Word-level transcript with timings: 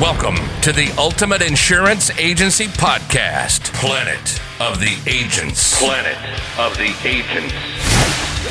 Welcome 0.00 0.36
to 0.62 0.72
the 0.72 0.90
Ultimate 0.96 1.42
Insurance 1.42 2.10
Agency 2.18 2.68
Podcast, 2.68 3.70
Planet 3.74 4.40
of 4.58 4.80
the 4.80 4.96
Agents. 5.06 5.78
Planet 5.78 6.16
of 6.58 6.74
the 6.78 6.94
Agents. 7.06 7.89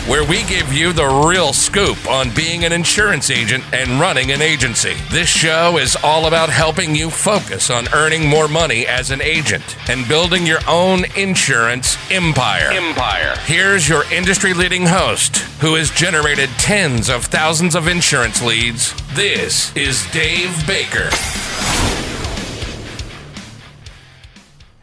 Where 0.08 0.24
we 0.24 0.44
give 0.44 0.74
you 0.74 0.94
the 0.94 1.08
real 1.28 1.54
scoop 1.54 2.08
on 2.08 2.34
being 2.34 2.66
an 2.66 2.72
insurance 2.72 3.30
agent 3.30 3.64
and 3.74 4.00
running 4.00 4.32
an 4.32 4.42
agency. 4.42 4.96
This 5.12 5.30
show 5.30 5.78
is 5.78 5.96
all 6.04 6.28
about 6.28 6.50
helping 6.50 6.96
you 6.96 7.10
focus 7.10 7.70
on 7.70 7.88
earning 7.94 8.28
more 8.28 8.48
money 8.48 8.88
as 8.88 9.12
an 9.12 9.22
agent 9.22 9.78
and 9.90 10.08
building 10.08 10.46
your 10.46 10.60
own 10.68 11.06
insurance 11.16 11.98
empire. 12.12 12.72
Empire. 12.72 13.36
Here's 13.46 13.88
your 13.88 14.04
industry 14.12 14.54
leading 14.54 14.86
host 14.86 15.38
who 15.62 15.76
has 15.76 15.92
generated 15.92 16.50
tens 16.58 17.10
of 17.10 17.26
thousands 17.26 17.76
of 17.76 17.88
insurance 17.88 18.42
leads. 18.42 18.94
This 19.14 19.76
is 19.76 20.10
Dave 20.12 20.66
Baker. 20.66 21.10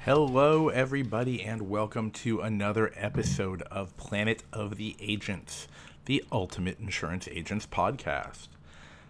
Hello, 0.07 0.69
everybody, 0.69 1.43
and 1.43 1.63
welcome 1.63 2.13
to 2.13 2.41
another 2.41 2.93
episode 2.95 3.63
of 3.63 3.97
Planet 3.97 4.45
of 4.53 4.77
the 4.77 4.95
Agents, 5.01 5.67
the 6.05 6.23
Ultimate 6.31 6.79
Insurance 6.79 7.27
Agents 7.27 7.67
podcast. 7.67 8.47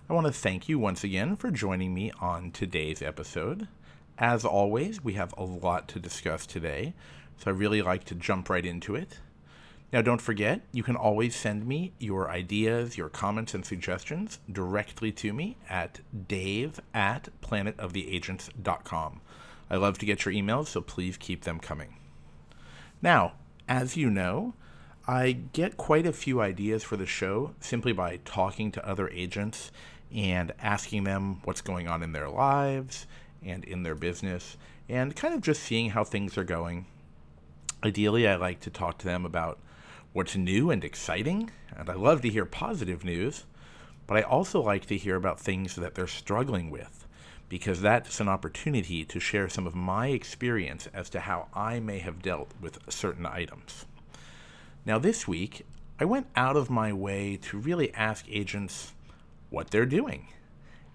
I 0.09 0.15
want 0.15 0.27
to 0.27 0.33
thank 0.33 0.71
you 0.71 0.79
once 0.79 1.05
again 1.05 1.37
for 1.37 1.51
joining 1.51 1.93
me 1.93 2.13
on 2.19 2.51
today's 2.51 3.03
episode. 3.03 3.69
As 4.17 4.43
always, 4.43 5.05
we 5.05 5.13
have 5.13 5.35
a 5.37 5.45
lot 5.45 5.87
to 5.89 6.01
discuss 6.01 6.47
today, 6.47 6.95
so 7.37 7.51
I 7.51 7.55
really 7.55 7.83
like 7.83 8.05
to 8.05 8.15
jump 8.15 8.49
right 8.49 8.65
into 8.65 8.95
it. 8.95 9.19
Now, 9.93 10.01
don't 10.01 10.23
forget, 10.23 10.63
you 10.73 10.83
can 10.83 10.97
always 10.97 11.37
send 11.37 11.67
me 11.67 11.93
your 11.99 12.31
ideas, 12.31 12.97
your 12.97 13.11
comments, 13.11 13.53
and 13.53 13.67
suggestions 13.67 14.39
directly 14.51 15.13
to 15.13 15.35
me 15.35 15.59
at 15.69 16.01
dave 16.27 16.81
at 16.95 17.29
planetoftheagents.com. 17.43 19.21
I 19.69 19.77
love 19.77 19.99
to 19.99 20.07
get 20.07 20.25
your 20.25 20.35
emails, 20.35 20.69
so 20.69 20.81
please 20.81 21.17
keep 21.17 21.43
them 21.43 21.59
coming. 21.59 21.97
Now, 23.03 23.33
as 23.69 23.97
you 23.97 24.11
know, 24.11 24.55
I 25.09 25.33
get 25.33 25.77
quite 25.77 26.07
a 26.07 26.13
few 26.13 26.41
ideas 26.41 26.83
for 26.83 26.97
the 26.97 27.07
show 27.07 27.55
simply 27.61 27.93
by 27.93 28.19
talking 28.25 28.73
to 28.73 28.89
other 28.89 29.09
agents 29.11 29.71
and 30.15 30.53
asking 30.61 31.05
them 31.05 31.41
what's 31.45 31.61
going 31.61 31.89
on 31.89 32.03
in 32.03 32.13
their 32.13 32.29
lives 32.29 33.07
and 33.45 33.65
in 33.65 33.83
their 33.83 33.95
business 33.95 34.57
and 34.89 35.17
kind 35.17 35.35
of 35.35 35.41
just 35.41 35.63
seeing 35.63 35.91
how 35.91 36.05
things 36.05 36.39
are 36.39 36.45
going. 36.45 36.87
Ideally, 37.85 38.27
I 38.27 38.37
like 38.37 38.61
to 38.61 38.71
talk 38.71 38.99
to 38.99 39.05
them 39.05 39.27
about 39.27 39.59
what's 40.13 40.37
new 40.37 40.71
and 40.71 40.83
exciting, 40.83 41.51
and 41.77 41.91
I 41.91 41.95
love 41.95 42.23
to 42.23 42.31
hear 42.31 42.47
positive 42.47 43.05
news, 43.05 43.45
but 44.07 44.17
I 44.17 44.23
also 44.23 44.63
like 44.63 44.87
to 44.87 44.97
hear 44.97 45.17
about 45.17 45.39
things 45.39 45.75
that 45.75 45.95
they're 45.95 46.07
struggling 46.07 46.71
with 46.71 46.96
because 47.49 47.81
that's 47.81 48.21
an 48.21 48.29
opportunity 48.29 49.05
to 49.05 49.21
share 49.21 49.49
some 49.49 49.67
of 49.67 49.75
my 49.75 50.09
experience 50.09 50.89
as 50.93 51.09
to 51.11 51.21
how 51.21 51.49
I 51.55 51.81
may 51.81 51.99
have 51.99 52.23
dealt 52.23 52.51
with 52.61 52.79
certain 52.89 53.27
items. 53.27 53.87
Now, 54.85 54.99
this 54.99 55.29
week, 55.29 55.65
I 55.99 56.05
went 56.05 56.27
out 56.37 56.57
of 56.57 56.71
my 56.71 56.93
way 56.93 57.37
to 57.43 57.59
really 57.59 57.93
ask 57.95 58.27
agents 58.29 58.93
what 59.51 59.71
they're 59.71 59.87
doing. 59.87 60.29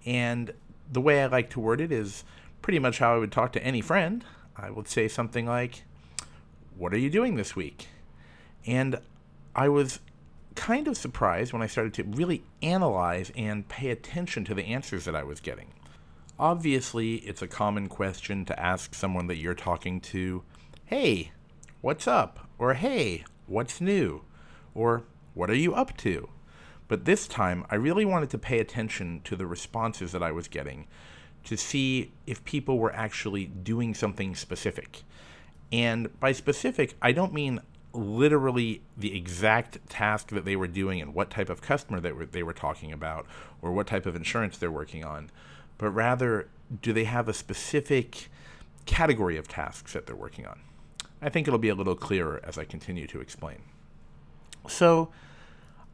And 0.04 0.52
the 0.90 1.00
way 1.00 1.22
I 1.22 1.26
like 1.26 1.50
to 1.50 1.60
word 1.60 1.80
it 1.80 1.90
is 1.90 2.24
pretty 2.60 2.78
much 2.78 2.98
how 2.98 3.14
I 3.14 3.18
would 3.18 3.32
talk 3.32 3.52
to 3.52 3.64
any 3.64 3.80
friend. 3.80 4.24
I 4.56 4.70
would 4.70 4.88
say 4.88 5.08
something 5.08 5.46
like, 5.46 5.82
What 6.76 6.92
are 6.92 6.98
you 6.98 7.10
doing 7.10 7.36
this 7.36 7.56
week? 7.56 7.88
And 8.66 9.00
I 9.54 9.68
was 9.68 10.00
kind 10.54 10.86
of 10.86 10.96
surprised 10.96 11.52
when 11.52 11.62
I 11.62 11.66
started 11.66 11.94
to 11.94 12.04
really 12.04 12.44
analyze 12.62 13.32
and 13.36 13.68
pay 13.68 13.90
attention 13.90 14.44
to 14.44 14.54
the 14.54 14.64
answers 14.64 15.04
that 15.06 15.16
I 15.16 15.22
was 15.22 15.40
getting. 15.40 15.68
Obviously, 16.38 17.16
it's 17.16 17.42
a 17.42 17.46
common 17.46 17.88
question 17.88 18.44
to 18.46 18.58
ask 18.58 18.94
someone 18.94 19.26
that 19.26 19.36
you're 19.36 19.54
talking 19.54 20.00
to, 20.00 20.42
hey, 20.86 21.30
what's 21.80 22.08
up? 22.08 22.48
Or 22.58 22.74
hey, 22.74 23.24
what's 23.46 23.80
new? 23.80 24.24
Or 24.74 25.04
what 25.34 25.50
are 25.50 25.54
you 25.54 25.74
up 25.74 25.96
to? 25.98 26.28
But 26.88 27.04
this 27.04 27.26
time, 27.26 27.64
I 27.70 27.76
really 27.76 28.04
wanted 28.04 28.30
to 28.30 28.38
pay 28.38 28.58
attention 28.58 29.20
to 29.24 29.36
the 29.36 29.46
responses 29.46 30.12
that 30.12 30.22
I 30.22 30.32
was 30.32 30.48
getting 30.48 30.86
to 31.44 31.56
see 31.56 32.12
if 32.26 32.44
people 32.44 32.78
were 32.78 32.94
actually 32.94 33.46
doing 33.46 33.94
something 33.94 34.34
specific. 34.34 35.02
And 35.70 36.18
by 36.20 36.32
specific, 36.32 36.94
I 37.02 37.12
don't 37.12 37.32
mean 37.32 37.60
literally 37.92 38.82
the 38.96 39.16
exact 39.16 39.86
task 39.88 40.28
that 40.28 40.44
they 40.44 40.56
were 40.56 40.66
doing 40.66 41.00
and 41.00 41.14
what 41.14 41.30
type 41.30 41.50
of 41.50 41.60
customer 41.60 42.00
they 42.00 42.12
were, 42.12 42.26
they 42.26 42.42
were 42.42 42.52
talking 42.52 42.92
about 42.92 43.26
or 43.60 43.72
what 43.72 43.86
type 43.86 44.06
of 44.06 44.16
insurance 44.16 44.56
they're 44.56 44.70
working 44.70 45.04
on 45.04 45.30
but 45.82 45.90
rather, 45.90 46.48
do 46.80 46.92
they 46.92 47.02
have 47.02 47.28
a 47.28 47.32
specific 47.32 48.28
category 48.86 49.36
of 49.36 49.48
tasks 49.48 49.94
that 49.94 50.06
they're 50.06 50.14
working 50.14 50.46
on? 50.46 50.60
I 51.20 51.28
think 51.28 51.48
it'll 51.48 51.58
be 51.58 51.70
a 51.70 51.74
little 51.74 51.96
clearer 51.96 52.40
as 52.44 52.56
I 52.56 52.62
continue 52.62 53.08
to 53.08 53.20
explain. 53.20 53.62
So, 54.68 55.10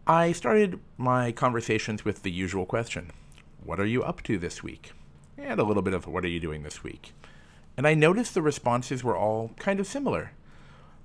I 0.06 0.32
started 0.32 0.78
my 0.98 1.32
conversations 1.32 2.04
with 2.04 2.22
the 2.22 2.30
usual 2.30 2.66
question 2.66 3.12
What 3.64 3.80
are 3.80 3.86
you 3.86 4.02
up 4.02 4.22
to 4.24 4.36
this 4.36 4.62
week? 4.62 4.92
And 5.38 5.58
a 5.58 5.64
little 5.64 5.82
bit 5.82 5.94
of 5.94 6.06
what 6.06 6.22
are 6.22 6.28
you 6.28 6.38
doing 6.38 6.64
this 6.64 6.84
week? 6.84 7.14
And 7.78 7.88
I 7.88 7.94
noticed 7.94 8.34
the 8.34 8.42
responses 8.42 9.02
were 9.02 9.16
all 9.16 9.52
kind 9.58 9.80
of 9.80 9.86
similar. 9.86 10.32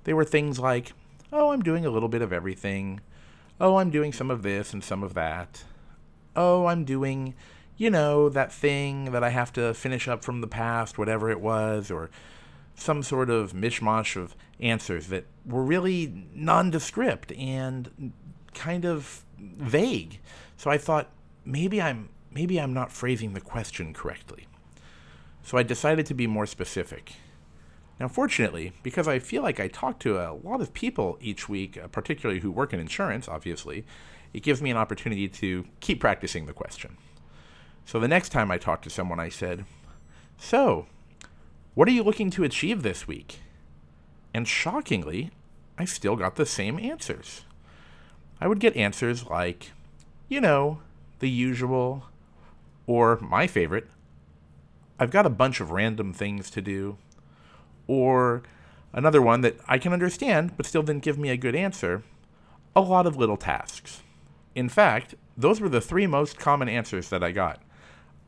They 0.02 0.12
were 0.12 0.26
things 0.26 0.58
like, 0.58 0.92
Oh, 1.32 1.52
I'm 1.52 1.62
doing 1.62 1.86
a 1.86 1.90
little 1.90 2.10
bit 2.10 2.20
of 2.20 2.34
everything. 2.34 3.00
Oh, 3.58 3.78
I'm 3.78 3.88
doing 3.88 4.12
some 4.12 4.30
of 4.30 4.42
this 4.42 4.74
and 4.74 4.84
some 4.84 5.02
of 5.02 5.14
that. 5.14 5.64
Oh, 6.36 6.66
I'm 6.66 6.84
doing 6.84 7.34
you 7.76 7.90
know, 7.90 8.28
that 8.28 8.52
thing 8.52 9.12
that 9.12 9.24
I 9.24 9.30
have 9.30 9.52
to 9.54 9.74
finish 9.74 10.06
up 10.06 10.24
from 10.24 10.40
the 10.40 10.46
past, 10.46 10.98
whatever 10.98 11.30
it 11.30 11.40
was, 11.40 11.90
or 11.90 12.10
some 12.76 13.02
sort 13.02 13.30
of 13.30 13.52
mishmash 13.52 14.16
of 14.16 14.34
answers 14.60 15.08
that 15.08 15.24
were 15.44 15.62
really 15.62 16.26
nondescript 16.34 17.32
and 17.32 18.12
kind 18.52 18.84
of 18.84 19.24
vague. 19.38 20.20
So 20.56 20.70
I 20.70 20.78
thought 20.78 21.10
maybe 21.44 21.82
I'm 21.82 22.08
maybe 22.32 22.60
I'm 22.60 22.72
not 22.72 22.90
phrasing 22.90 23.34
the 23.34 23.40
question 23.40 23.92
correctly. 23.92 24.46
So 25.42 25.58
I 25.58 25.62
decided 25.62 26.06
to 26.06 26.14
be 26.14 26.26
more 26.26 26.46
specific. 26.46 27.12
Now, 28.00 28.08
fortunately, 28.08 28.72
because 28.82 29.06
I 29.06 29.20
feel 29.20 29.42
like 29.42 29.60
I 29.60 29.68
talk 29.68 30.00
to 30.00 30.18
a 30.18 30.32
lot 30.32 30.60
of 30.60 30.74
people 30.74 31.16
each 31.20 31.48
week, 31.48 31.78
uh, 31.78 31.86
particularly 31.86 32.40
who 32.40 32.50
work 32.50 32.72
in 32.72 32.80
insurance, 32.80 33.28
obviously, 33.28 33.84
it 34.32 34.42
gives 34.42 34.60
me 34.60 34.70
an 34.70 34.76
opportunity 34.76 35.28
to 35.28 35.64
keep 35.78 36.00
practicing 36.00 36.46
the 36.46 36.52
question. 36.52 36.96
So 37.84 38.00
the 38.00 38.08
next 38.08 38.30
time 38.30 38.50
I 38.50 38.58
talked 38.58 38.84
to 38.84 38.90
someone, 38.90 39.20
I 39.20 39.28
said, 39.28 39.64
So, 40.38 40.86
what 41.74 41.88
are 41.88 41.92
you 41.92 42.02
looking 42.02 42.30
to 42.30 42.44
achieve 42.44 42.82
this 42.82 43.06
week? 43.06 43.40
And 44.32 44.48
shockingly, 44.48 45.30
I 45.78 45.84
still 45.84 46.16
got 46.16 46.36
the 46.36 46.46
same 46.46 46.78
answers. 46.78 47.44
I 48.40 48.48
would 48.48 48.60
get 48.60 48.76
answers 48.76 49.26
like, 49.26 49.72
you 50.28 50.40
know, 50.40 50.80
the 51.20 51.30
usual, 51.30 52.04
or 52.86 53.18
my 53.20 53.46
favorite, 53.46 53.88
I've 54.98 55.10
got 55.10 55.26
a 55.26 55.30
bunch 55.30 55.60
of 55.60 55.70
random 55.70 56.12
things 56.12 56.50
to 56.50 56.62
do, 56.62 56.96
or 57.86 58.42
another 58.92 59.20
one 59.20 59.40
that 59.42 59.56
I 59.66 59.78
can 59.78 59.92
understand 59.92 60.56
but 60.56 60.66
still 60.66 60.82
didn't 60.82 61.02
give 61.02 61.18
me 61.18 61.30
a 61.30 61.36
good 61.36 61.54
answer, 61.54 62.02
a 62.76 62.80
lot 62.80 63.06
of 63.06 63.16
little 63.16 63.36
tasks. 63.36 64.02
In 64.54 64.68
fact, 64.68 65.14
those 65.36 65.60
were 65.60 65.68
the 65.68 65.80
three 65.80 66.06
most 66.06 66.38
common 66.38 66.68
answers 66.68 67.08
that 67.08 67.24
I 67.24 67.32
got. 67.32 67.60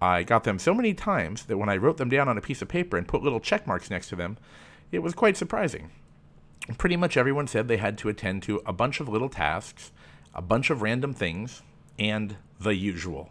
I 0.01 0.23
got 0.23 0.45
them 0.45 0.59
so 0.59 0.75
many 0.75 0.93
times 0.93 1.45
that 1.47 1.57
when 1.57 1.69
I 1.69 1.77
wrote 1.77 1.97
them 1.97 2.09
down 2.09 2.29
on 2.29 2.37
a 2.37 2.43
piece 2.43 2.61
of 2.63 2.69
paper 2.69 2.97
and 2.97 3.09
put 3.09 3.23
little 3.23 3.41
check 3.41 3.67
marks 3.67 3.91
next 3.91 4.09
to 4.11 4.17
them, 4.17 4.37
it 4.93 5.01
was 5.01 5.15
quite 5.15 5.37
surprising. 5.37 5.91
Pretty 6.79 6.97
much 6.97 7.17
everyone 7.17 7.47
said 7.47 7.69
they 7.69 7.77
had 7.77 7.97
to 7.99 8.09
attend 8.09 8.43
to 8.43 8.61
a 8.67 8.73
bunch 8.73 9.01
of 9.01 9.09
little 9.09 9.29
tasks, 9.29 9.93
a 10.35 10.43
bunch 10.43 10.69
of 10.71 10.83
random 10.83 11.15
things, 11.15 11.63
and 11.99 12.37
the 12.61 12.75
usual, 12.75 13.31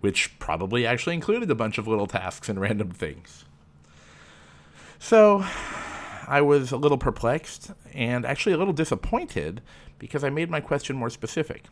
which 0.00 0.38
probably 0.38 0.86
actually 0.86 1.14
included 1.14 1.50
a 1.50 1.54
bunch 1.54 1.78
of 1.78 1.88
little 1.88 2.06
tasks 2.06 2.48
and 2.48 2.60
random 2.60 2.90
things. 2.90 3.44
So 4.98 5.44
I 6.28 6.40
was 6.40 6.72
a 6.72 6.76
little 6.76 6.98
perplexed 6.98 7.72
and 7.92 8.24
actually 8.26 8.52
a 8.52 8.58
little 8.58 8.72
disappointed 8.72 9.62
because 9.98 10.24
I 10.24 10.30
made 10.30 10.50
my 10.50 10.60
question 10.60 10.96
more 10.96 11.10
specific. 11.10 11.64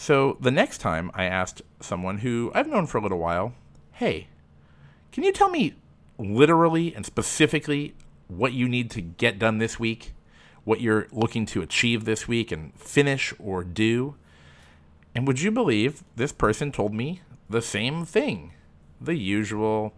So 0.00 0.36
the 0.40 0.52
next 0.52 0.78
time 0.78 1.10
I 1.12 1.24
asked 1.24 1.60
someone 1.80 2.18
who 2.18 2.52
I've 2.54 2.68
known 2.68 2.86
for 2.86 2.98
a 2.98 3.00
little 3.00 3.18
while, 3.18 3.54
hey, 3.94 4.28
can 5.10 5.24
you 5.24 5.32
tell 5.32 5.50
me 5.50 5.74
literally 6.16 6.94
and 6.94 7.04
specifically 7.04 7.96
what 8.28 8.52
you 8.52 8.68
need 8.68 8.92
to 8.92 9.00
get 9.00 9.40
done 9.40 9.58
this 9.58 9.80
week? 9.80 10.12
What 10.62 10.80
you're 10.80 11.08
looking 11.10 11.46
to 11.46 11.62
achieve 11.62 12.04
this 12.04 12.28
week 12.28 12.52
and 12.52 12.72
finish 12.78 13.34
or 13.40 13.64
do? 13.64 14.14
And 15.16 15.26
would 15.26 15.40
you 15.40 15.50
believe 15.50 16.04
this 16.14 16.30
person 16.30 16.70
told 16.70 16.94
me 16.94 17.22
the 17.50 17.60
same 17.60 18.04
thing? 18.04 18.52
The 19.00 19.16
usual. 19.16 19.94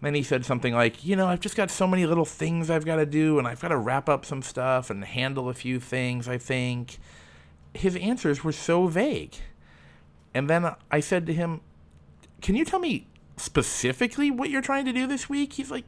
Then 0.00 0.14
he 0.14 0.22
said 0.22 0.46
something 0.46 0.72
like, 0.72 1.04
You 1.04 1.14
know, 1.14 1.26
I've 1.26 1.40
just 1.40 1.56
got 1.56 1.70
so 1.70 1.86
many 1.86 2.06
little 2.06 2.24
things 2.24 2.70
I've 2.70 2.86
got 2.86 2.96
to 2.96 3.04
do, 3.04 3.38
and 3.38 3.46
I've 3.46 3.60
got 3.60 3.68
to 3.68 3.76
wrap 3.76 4.08
up 4.08 4.24
some 4.24 4.40
stuff 4.40 4.88
and 4.88 5.04
handle 5.04 5.50
a 5.50 5.54
few 5.54 5.78
things, 5.78 6.26
I 6.26 6.38
think 6.38 6.98
his 7.74 7.96
answers 7.96 8.42
were 8.44 8.52
so 8.52 8.86
vague. 8.86 9.34
And 10.34 10.48
then 10.48 10.74
I 10.90 11.00
said 11.00 11.26
to 11.26 11.34
him, 11.34 11.60
Can 12.40 12.54
you 12.54 12.64
tell 12.64 12.78
me 12.78 13.06
specifically 13.36 14.30
what 14.30 14.50
you're 14.50 14.62
trying 14.62 14.84
to 14.84 14.92
do 14.92 15.06
this 15.06 15.28
week? 15.28 15.54
He's 15.54 15.70
like, 15.70 15.84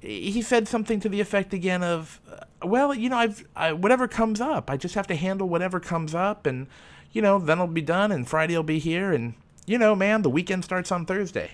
he 0.00 0.40
said 0.40 0.66
something 0.66 0.98
to 1.00 1.08
the 1.08 1.20
effect 1.20 1.52
again 1.52 1.82
of, 1.82 2.20
well, 2.62 2.94
you 2.94 3.08
know, 3.08 3.18
I've 3.18 3.46
I, 3.54 3.72
whatever 3.72 4.08
comes 4.08 4.40
up, 4.40 4.70
I 4.70 4.76
just 4.76 4.94
have 4.94 5.06
to 5.08 5.14
handle 5.14 5.48
whatever 5.48 5.78
comes 5.78 6.14
up, 6.14 6.46
and 6.46 6.66
you 7.12 7.20
know, 7.20 7.38
then 7.38 7.58
I'll 7.58 7.66
be 7.66 7.82
done, 7.82 8.12
and 8.12 8.26
Friday 8.26 8.56
will 8.56 8.62
be 8.62 8.78
here, 8.78 9.12
and 9.12 9.34
you 9.66 9.78
know, 9.78 9.94
man, 9.94 10.22
the 10.22 10.30
weekend 10.30 10.64
starts 10.64 10.90
on 10.90 11.04
Thursday. 11.04 11.52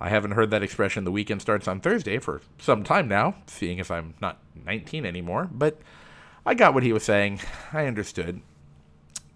I 0.00 0.08
haven't 0.08 0.32
heard 0.32 0.50
that 0.50 0.62
expression, 0.62 1.04
the 1.04 1.12
weekend 1.12 1.42
starts 1.42 1.68
on 1.68 1.80
Thursday, 1.80 2.18
for 2.18 2.42
some 2.58 2.82
time 2.82 3.06
now, 3.08 3.36
seeing 3.46 3.78
as 3.78 3.90
I'm 3.90 4.14
not 4.20 4.38
19 4.64 5.06
anymore, 5.06 5.48
but 5.52 5.78
I 6.46 6.54
got 6.54 6.74
what 6.74 6.82
he 6.82 6.92
was 6.92 7.02
saying. 7.02 7.40
I 7.72 7.86
understood. 7.86 8.40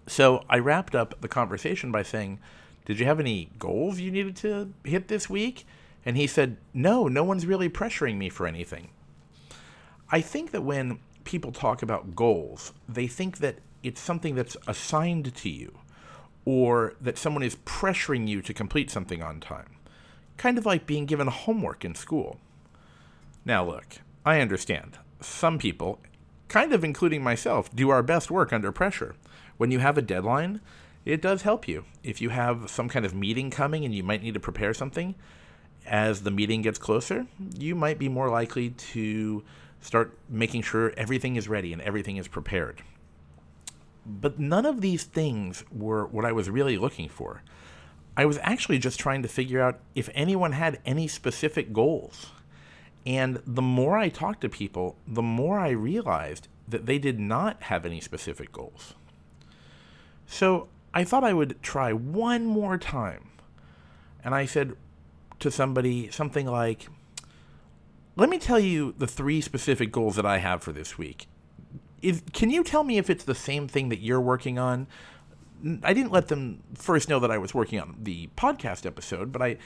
So 0.07 0.43
I 0.49 0.59
wrapped 0.59 0.95
up 0.95 1.21
the 1.21 1.27
conversation 1.27 1.91
by 1.91 2.03
saying, 2.03 2.39
Did 2.85 2.99
you 2.99 3.05
have 3.05 3.19
any 3.19 3.51
goals 3.57 3.99
you 3.99 4.11
needed 4.11 4.35
to 4.37 4.73
hit 4.83 5.07
this 5.07 5.29
week? 5.29 5.65
And 6.05 6.17
he 6.17 6.27
said, 6.27 6.57
No, 6.73 7.07
no 7.07 7.23
one's 7.23 7.45
really 7.45 7.69
pressuring 7.69 8.17
me 8.17 8.29
for 8.29 8.47
anything. 8.47 8.89
I 10.11 10.21
think 10.21 10.51
that 10.51 10.63
when 10.63 10.99
people 11.23 11.51
talk 11.51 11.81
about 11.81 12.15
goals, 12.15 12.73
they 12.87 13.07
think 13.07 13.37
that 13.37 13.57
it's 13.83 14.01
something 14.01 14.35
that's 14.35 14.57
assigned 14.67 15.35
to 15.35 15.49
you 15.49 15.77
or 16.45 16.95
that 16.99 17.17
someone 17.17 17.43
is 17.43 17.55
pressuring 17.57 18.27
you 18.27 18.41
to 18.41 18.53
complete 18.53 18.89
something 18.89 19.21
on 19.21 19.39
time. 19.39 19.75
Kind 20.37 20.57
of 20.57 20.65
like 20.65 20.87
being 20.87 21.05
given 21.05 21.27
homework 21.27 21.85
in 21.85 21.95
school. 21.95 22.39
Now, 23.45 23.65
look, 23.65 23.97
I 24.25 24.41
understand. 24.41 24.97
Some 25.21 25.59
people, 25.59 25.99
kind 26.49 26.73
of 26.73 26.83
including 26.83 27.23
myself, 27.23 27.73
do 27.73 27.89
our 27.89 28.03
best 28.03 28.29
work 28.29 28.51
under 28.51 28.71
pressure. 28.71 29.15
When 29.57 29.71
you 29.71 29.79
have 29.79 29.97
a 29.97 30.01
deadline, 30.01 30.59
it 31.05 31.21
does 31.21 31.43
help 31.43 31.67
you. 31.67 31.85
If 32.03 32.21
you 32.21 32.29
have 32.29 32.69
some 32.69 32.89
kind 32.89 33.05
of 33.05 33.15
meeting 33.15 33.49
coming 33.49 33.85
and 33.85 33.95
you 33.95 34.03
might 34.03 34.21
need 34.21 34.33
to 34.33 34.39
prepare 34.39 34.73
something, 34.73 35.15
as 35.85 36.23
the 36.23 36.31
meeting 36.31 36.61
gets 36.61 36.77
closer, 36.77 37.27
you 37.57 37.75
might 37.75 37.97
be 37.97 38.09
more 38.09 38.29
likely 38.29 38.71
to 38.71 39.43
start 39.81 40.17
making 40.27 40.61
sure 40.61 40.93
everything 40.97 41.35
is 41.35 41.47
ready 41.47 41.71
and 41.71 41.81
everything 41.81 42.17
is 42.17 42.27
prepared. 42.27 42.81
But 44.05 44.39
none 44.39 44.65
of 44.65 44.81
these 44.81 45.03
things 45.03 45.63
were 45.71 46.05
what 46.07 46.25
I 46.25 46.31
was 46.31 46.49
really 46.49 46.77
looking 46.77 47.09
for. 47.09 47.43
I 48.17 48.25
was 48.25 48.39
actually 48.41 48.79
just 48.79 48.99
trying 48.99 49.21
to 49.21 49.29
figure 49.29 49.61
out 49.61 49.79
if 49.95 50.09
anyone 50.13 50.51
had 50.51 50.79
any 50.85 51.07
specific 51.07 51.71
goals. 51.71 52.27
And 53.05 53.41
the 53.45 53.61
more 53.61 53.97
I 53.97 54.09
talked 54.09 54.41
to 54.41 54.49
people, 54.49 54.97
the 55.07 55.21
more 55.21 55.59
I 55.59 55.69
realized 55.69 56.47
that 56.67 56.85
they 56.85 56.99
did 56.99 57.19
not 57.19 57.63
have 57.63 57.85
any 57.85 57.99
specific 57.99 58.51
goals. 58.51 58.93
So 60.27 60.67
I 60.93 61.03
thought 61.03 61.23
I 61.23 61.33
would 61.33 61.61
try 61.61 61.93
one 61.93 62.45
more 62.45 62.77
time. 62.77 63.29
And 64.23 64.35
I 64.35 64.45
said 64.45 64.73
to 65.39 65.49
somebody 65.49 66.11
something 66.11 66.45
like, 66.45 66.87
Let 68.15 68.29
me 68.29 68.37
tell 68.37 68.59
you 68.59 68.93
the 68.97 69.07
three 69.07 69.41
specific 69.41 69.91
goals 69.91 70.15
that 70.15 70.25
I 70.25 70.37
have 70.37 70.61
for 70.61 70.71
this 70.71 70.97
week. 70.97 71.27
Can 72.33 72.49
you 72.49 72.63
tell 72.63 72.83
me 72.83 72.97
if 72.97 73.09
it's 73.09 73.23
the 73.23 73.35
same 73.35 73.67
thing 73.67 73.89
that 73.89 73.99
you're 73.99 74.21
working 74.21 74.59
on? 74.59 74.87
I 75.83 75.93
didn't 75.93 76.11
let 76.11 76.29
them 76.29 76.63
first 76.73 77.09
know 77.09 77.19
that 77.19 77.31
I 77.31 77.37
was 77.37 77.53
working 77.53 77.79
on 77.79 77.97
the 78.01 78.29
podcast 78.37 78.85
episode, 78.85 79.31
but 79.31 79.41
I 79.41 79.57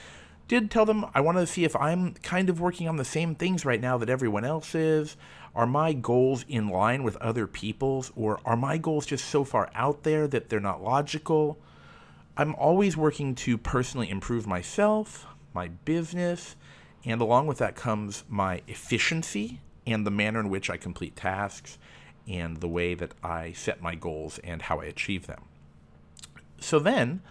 did 0.48 0.70
tell 0.70 0.86
them 0.86 1.06
I 1.14 1.22
wanted 1.22 1.42
to 1.42 1.48
see 1.48 1.64
if 1.64 1.76
I'm 1.76 2.14
kind 2.16 2.50
of 2.50 2.60
working 2.60 2.88
on 2.88 2.98
the 2.98 3.06
same 3.06 3.36
things 3.36 3.66
right 3.66 3.82
now 3.82 3.98
that 3.98 4.10
everyone 4.10 4.46
else 4.46 4.76
is. 4.76 5.16
Are 5.56 5.68
my 5.68 5.94
goals 5.94 6.46
in 6.48 6.68
line 6.68 7.04
with 7.04 7.16
other 7.18 7.46
people's, 7.48 8.12
or 8.16 8.40
are 8.44 8.58
my 8.58 8.78
goals 8.78 9.06
just 9.06 9.26
so 9.26 9.44
far 9.44 9.70
out 9.76 10.04
there 10.04 10.28
that 10.28 10.50
they're 10.50 10.60
not 10.60 10.84
logical? 10.84 11.60
I'm 12.36 12.56
always 12.56 12.98
working 12.98 13.36
to 13.36 13.58
personally 13.58 14.10
improve 14.10 14.48
myself, 14.48 15.28
my 15.54 15.68
business, 15.68 16.56
and 17.06 17.22
along 17.22 17.48
with 17.48 17.60
that 17.60 17.76
comes 17.76 18.24
my 18.28 18.62
efficiency 18.68 19.60
and 19.86 20.08
the 20.08 20.12
manner 20.12 20.40
in 20.40 20.50
which 20.50 20.70
I 20.70 20.78
complete 20.78 21.16
tasks 21.16 21.78
and 22.28 22.58
the 22.58 22.68
way 22.68 22.96
that 22.96 23.14
I 23.24 23.52
set 23.52 23.82
my 23.82 23.96
goals 23.96 24.40
and 24.44 24.64
how 24.64 24.80
I 24.80 24.86
achieve 24.86 25.28
them. 25.28 25.44
So 26.60 26.80
then 26.80 27.22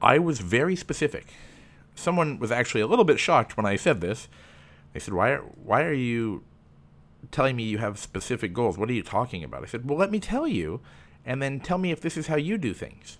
I 0.00 0.18
was 0.18 0.38
very 0.38 0.76
specific. 0.76 1.26
Someone 1.96 2.38
was 2.38 2.52
actually 2.52 2.82
a 2.82 2.86
little 2.86 3.04
bit 3.04 3.18
shocked 3.18 3.56
when 3.56 3.66
I 3.66 3.74
said 3.74 4.00
this. 4.00 4.28
They 4.92 5.00
said, 5.00 5.14
"Why 5.14 5.30
are, 5.30 5.40
why 5.40 5.82
are 5.82 5.92
you 5.92 6.44
telling 7.30 7.56
me 7.56 7.64
you 7.64 7.78
have 7.78 7.98
specific 7.98 8.52
goals. 8.52 8.78
What 8.78 8.88
are 8.88 8.94
you 8.94 9.02
talking 9.02 9.44
about? 9.44 9.62
I 9.62 9.66
said, 9.66 9.88
Well, 9.88 9.98
let 9.98 10.10
me 10.10 10.20
tell 10.20 10.46
you, 10.46 10.80
and 11.24 11.42
then 11.42 11.60
tell 11.60 11.78
me 11.78 11.90
if 11.90 12.00
this 12.00 12.16
is 12.16 12.26
how 12.26 12.36
you 12.36 12.58
do 12.58 12.74
things. 12.74 13.18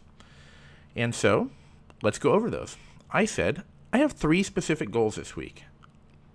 And 0.95 1.15
so, 1.15 1.51
let's 2.03 2.19
go 2.19 2.33
over 2.33 2.51
those. 2.51 2.77
I 3.11 3.25
said, 3.25 3.63
I 3.93 3.99
have 3.99 4.13
three 4.13 4.43
specific 4.43 4.91
goals 4.91 5.17
this 5.17 5.37
week. 5.37 5.65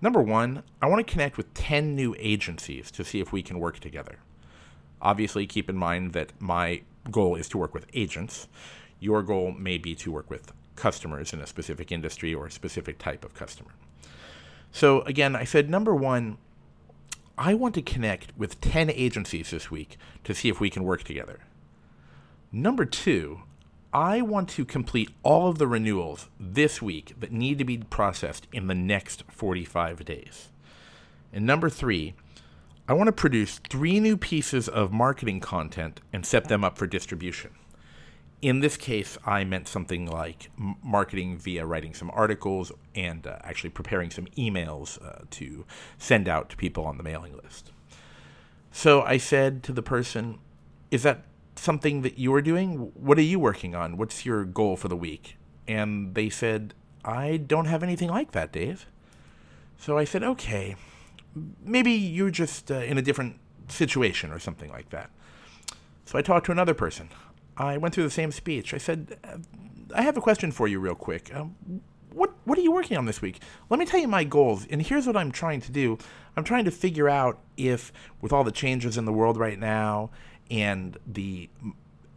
Number 0.01 0.21
one, 0.21 0.63
I 0.81 0.87
want 0.87 1.05
to 1.05 1.11
connect 1.11 1.37
with 1.37 1.53
10 1.53 1.95
new 1.95 2.15
agencies 2.17 2.89
to 2.91 3.03
see 3.03 3.19
if 3.19 3.31
we 3.31 3.43
can 3.43 3.59
work 3.59 3.79
together. 3.79 4.17
Obviously, 5.01 5.45
keep 5.45 5.69
in 5.69 5.77
mind 5.77 6.13
that 6.13 6.31
my 6.39 6.81
goal 7.09 7.35
is 7.35 7.49
to 7.49 7.57
work 7.57 7.73
with 7.73 7.87
agents. 7.93 8.47
Your 8.99 9.23
goal 9.23 9.51
may 9.51 9.77
be 9.77 9.95
to 9.95 10.11
work 10.11 10.29
with 10.29 10.51
customers 10.75 11.33
in 11.33 11.41
a 11.41 11.47
specific 11.47 11.91
industry 11.91 12.33
or 12.33 12.47
a 12.47 12.51
specific 12.51 12.97
type 12.97 13.23
of 13.25 13.33
customer. 13.33 13.71
So, 14.71 15.01
again, 15.01 15.35
I 15.35 15.43
said 15.43 15.69
number 15.69 15.93
one, 15.93 16.37
I 17.37 17.53
want 17.53 17.75
to 17.75 17.81
connect 17.81 18.37
with 18.37 18.61
10 18.61 18.89
agencies 18.89 19.51
this 19.51 19.71
week 19.71 19.97
to 20.23 20.33
see 20.33 20.49
if 20.49 20.59
we 20.59 20.69
can 20.69 20.83
work 20.83 21.03
together. 21.03 21.39
Number 22.51 22.85
two, 22.85 23.41
I 23.93 24.21
want 24.21 24.49
to 24.49 24.63
complete 24.63 25.09
all 25.23 25.49
of 25.49 25.57
the 25.57 25.67
renewals 25.67 26.29
this 26.39 26.81
week 26.81 27.13
that 27.19 27.31
need 27.31 27.57
to 27.57 27.65
be 27.65 27.79
processed 27.79 28.47
in 28.53 28.67
the 28.67 28.75
next 28.75 29.23
45 29.29 30.05
days. 30.05 30.49
And 31.33 31.45
number 31.45 31.69
three, 31.69 32.13
I 32.87 32.93
want 32.93 33.07
to 33.07 33.13
produce 33.13 33.59
three 33.69 33.99
new 33.99 34.17
pieces 34.17 34.67
of 34.67 34.91
marketing 34.91 35.39
content 35.39 36.01
and 36.11 36.25
set 36.25 36.47
them 36.47 36.63
up 36.63 36.77
for 36.77 36.87
distribution 36.87 37.51
in 38.41 38.59
this 38.59 38.75
case, 38.75 39.17
I 39.25 39.43
meant 39.43 39.67
something 39.67 40.07
like 40.07 40.49
marketing 40.83 41.37
via 41.37 41.65
writing 41.65 41.93
some 41.93 42.09
articles 42.13 42.71
and 42.95 43.25
uh, 43.27 43.37
actually 43.43 43.69
preparing 43.69 44.09
some 44.09 44.25
emails 44.37 45.03
uh, 45.05 45.25
to 45.31 45.65
send 45.97 46.27
out 46.27 46.49
to 46.49 46.57
people 46.57 46.85
on 46.85 46.97
the 46.97 47.03
mailing 47.03 47.37
list. 47.43 47.71
So 48.71 49.03
I 49.03 49.17
said 49.17 49.61
to 49.63 49.71
the 49.71 49.83
person, 49.83 50.39
Is 50.89 51.03
that 51.03 51.23
something 51.55 52.01
that 52.01 52.17
you 52.17 52.33
are 52.33 52.41
doing? 52.41 52.91
What 52.95 53.19
are 53.19 53.23
you 53.23 53.39
working 53.39 53.75
on? 53.75 53.97
What's 53.97 54.25
your 54.25 54.43
goal 54.43 54.75
for 54.75 54.87
the 54.87 54.97
week? 54.97 55.37
And 55.67 56.15
they 56.15 56.29
said, 56.29 56.73
I 57.05 57.37
don't 57.37 57.65
have 57.65 57.83
anything 57.83 58.09
like 58.09 58.31
that, 58.31 58.51
Dave. 58.51 58.87
So 59.77 59.99
I 59.99 60.03
said, 60.03 60.23
Okay, 60.23 60.75
maybe 61.63 61.91
you're 61.91 62.31
just 62.31 62.71
uh, 62.71 62.75
in 62.75 62.97
a 62.97 63.03
different 63.03 63.37
situation 63.67 64.31
or 64.31 64.39
something 64.39 64.71
like 64.71 64.89
that. 64.89 65.11
So 66.05 66.17
I 66.17 66.23
talked 66.23 66.47
to 66.47 66.51
another 66.51 66.73
person. 66.73 67.09
I 67.57 67.77
went 67.77 67.93
through 67.93 68.05
the 68.05 68.09
same 68.09 68.31
speech. 68.31 68.73
I 68.73 68.77
said, 68.77 69.17
uh, 69.23 69.37
I 69.93 70.01
have 70.01 70.17
a 70.17 70.21
question 70.21 70.51
for 70.51 70.67
you, 70.67 70.79
real 70.79 70.95
quick. 70.95 71.33
Um, 71.33 71.55
what 72.13 72.33
what 72.43 72.57
are 72.57 72.61
you 72.61 72.71
working 72.71 72.97
on 72.97 73.05
this 73.05 73.21
week? 73.21 73.41
Let 73.69 73.79
me 73.79 73.85
tell 73.85 73.99
you 73.99 74.07
my 74.07 74.23
goals, 74.23 74.65
and 74.69 74.81
here's 74.81 75.07
what 75.07 75.15
I'm 75.15 75.31
trying 75.31 75.61
to 75.61 75.71
do. 75.71 75.97
I'm 76.35 76.43
trying 76.43 76.65
to 76.65 76.71
figure 76.71 77.09
out 77.09 77.39
if, 77.57 77.91
with 78.21 78.33
all 78.33 78.43
the 78.43 78.51
changes 78.51 78.97
in 78.97 79.05
the 79.05 79.13
world 79.13 79.37
right 79.37 79.59
now, 79.59 80.11
and 80.49 80.97
the 81.05 81.49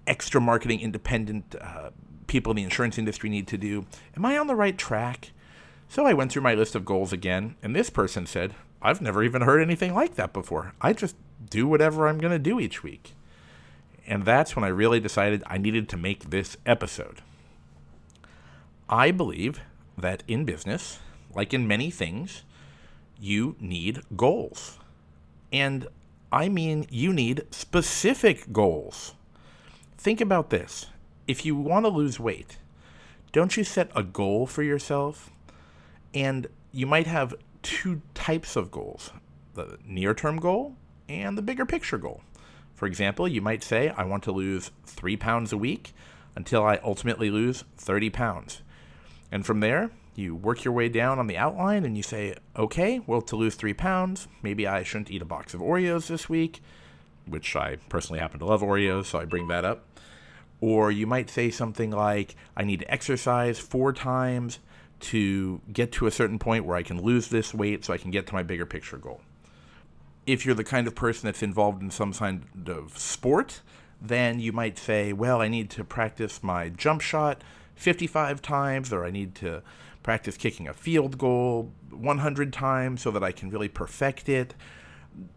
extra 0.07 0.41
marketing 0.41 0.81
independent 0.81 1.55
uh, 1.61 1.91
people 2.27 2.51
in 2.53 2.57
the 2.57 2.63
insurance 2.65 2.99
industry 2.99 3.31
need 3.31 3.47
to 3.49 3.59
do, 3.59 3.87
am 4.17 4.25
I 4.25 4.37
on 4.39 4.47
the 4.47 4.57
right 4.57 4.77
track? 4.77 5.31
So 5.89 6.07
I 6.07 6.13
went 6.13 6.33
through 6.33 6.43
my 6.43 6.55
list 6.55 6.75
of 6.75 6.85
goals 6.85 7.13
again, 7.13 7.57
and 7.63 7.75
this 7.75 7.91
person 7.91 8.27
said, 8.27 8.55
I've 8.83 9.01
never 9.01 9.23
even 9.23 9.43
heard 9.43 9.63
anything 9.63 9.95
like 9.95 10.17
that 10.17 10.33
before. 10.33 10.75
I 10.81 10.93
just 10.93 11.17
do 11.49 11.67
whatever 11.67 12.09
I'm 12.09 12.19
going 12.19 12.33
to 12.33 12.39
do 12.39 12.59
each 12.59 12.83
week. 12.83 13.13
And 14.07 14.25
that's 14.25 14.55
when 14.55 14.65
I 14.65 14.69
really 14.69 15.01
decided 15.01 15.43
I 15.47 15.59
needed 15.59 15.89
to 15.91 15.97
make 15.97 16.31
this 16.31 16.57
episode. 16.67 17.23
I 18.89 19.11
believe 19.11 19.61
that 19.97 20.23
in 20.29 20.45
business, 20.45 20.99
like 21.35 21.55
in 21.55 21.67
many 21.67 21.91
things, 21.91 22.43
you 23.19 23.57
need 23.59 24.03
goals. 24.17 24.79
And 25.53 25.87
I 26.31 26.49
mean, 26.49 26.87
you 26.91 27.13
need 27.13 27.45
specific 27.51 28.53
goals. 28.53 29.15
Think 29.97 30.21
about 30.21 30.51
this. 30.51 30.87
If 31.27 31.47
you 31.47 31.57
want 31.57 31.87
to 31.87 31.91
lose 31.91 32.21
weight, 32.21 32.59
don't 33.33 33.57
you 33.57 33.65
set 33.65 33.91
a 33.97 34.03
goal 34.03 34.47
for 34.47 34.63
yourself? 34.63 35.31
And 36.13 36.47
you 36.73 36.87
might 36.87 37.07
have 37.07 37.35
two 37.63 38.03
types 38.15 38.57
of 38.57 38.71
goals 38.71 39.11
the 39.55 39.79
near 39.87 40.13
term 40.15 40.37
goal 40.37 40.75
and 41.09 41.39
the 41.39 41.43
bigger 41.43 41.65
picture 41.65 41.99
goal. 41.99 42.23
For 42.85 42.89
example, 42.89 43.27
you 43.27 43.41
might 43.41 43.65
say, 43.65 43.89
I 43.89 44.05
want 44.05 44.25
to 44.25 44.31
lose 44.31 44.71
three 44.85 45.17
pounds 45.17 45.55
a 45.55 45.57
week 45.57 45.95
until 46.37 46.63
I 46.67 46.81
ultimately 46.85 47.31
lose 47.31 47.65
30 47.79 48.11
pounds. 48.11 48.61
And 49.33 49.47
from 49.47 49.61
there, 49.61 49.91
you 50.15 50.35
work 50.35 50.65
your 50.65 50.75
way 50.75 50.91
down 50.91 51.19
on 51.19 51.27
the 51.27 51.39
outline 51.39 51.87
and 51.87 51.97
you 51.97 52.03
say, 52.03 52.35
okay, 52.55 53.01
well, 53.07 53.23
to 53.23 53.37
lose 53.37 53.55
three 53.55 53.73
pounds, 53.73 54.29
maybe 54.43 54.67
I 54.67 54.83
shouldn't 54.83 55.11
eat 55.11 55.23
a 55.23 55.25
box 55.25 55.55
of 55.55 55.63
Oreos 55.63 56.09
this 56.09 56.29
week, 56.29 56.61
which 57.25 57.57
I 57.57 57.77
personally 57.89 58.21
happen 58.21 58.39
to 58.41 58.45
love 58.45 58.61
Oreos, 58.61 59.07
so 59.07 59.19
I 59.19 59.25
bring 59.25 59.49
that 59.49 59.65
up. 59.65 59.87
Or 60.61 60.93
you 60.93 61.07
might 61.07 61.31
say 61.31 61.51
something 61.51 61.91
like, 61.91 62.37
I 62.55 62.65
need 62.65 62.81
to 62.81 62.93
exercise 62.93 63.59
four 63.59 63.95
times 63.95 64.59
to 65.01 65.63
get 65.73 65.91
to 65.93 66.07
a 66.07 66.11
certain 66.11 66.39
point 66.39 66.67
where 66.67 66.77
I 66.77 66.83
can 66.83 67.01
lose 67.01 67.29
this 67.29 67.55
weight 67.55 67.83
so 67.83 67.95
I 67.95 67.99
can 67.99 68.11
get 68.11 68.27
to 68.27 68.35
my 68.35 68.43
bigger 68.43 68.67
picture 68.67 68.99
goal. 68.99 69.23
If 70.27 70.47
you're 70.47 70.55
the 70.55 70.65
kind 70.65 70.87
of 70.87 70.95
person 70.95 71.27
that's 71.27 71.43
involved 71.43 71.83
in 71.83 71.91
some 71.91 72.13
kind 72.13 72.45
of 72.67 72.97
sport, 72.99 73.61
then 74.01 74.41
you 74.41 74.53
might 74.53 74.79
say, 74.79 75.13
well, 75.13 75.41
I 75.41 75.49
need 75.49 75.71
to 75.71 75.85
practice 75.85 76.43
my 76.43 76.69
jump 76.69 77.01
shot 77.01 77.43
55 77.75 78.41
times, 78.43 78.93
or 78.93 79.05
I 79.05 79.11
need 79.11 79.35
to 79.37 79.63
practice 80.03 80.37
kicking 80.37 80.69
a 80.69 80.75
field 80.75 81.19
goal 81.19 81.73
100 81.91 82.53
times 82.53 83.03
so 83.03 83.11
that 83.11 83.25
I 83.25 83.33
can 83.33 83.51
really 83.51 83.69
perfect 83.69 84.29
it. 84.29 84.55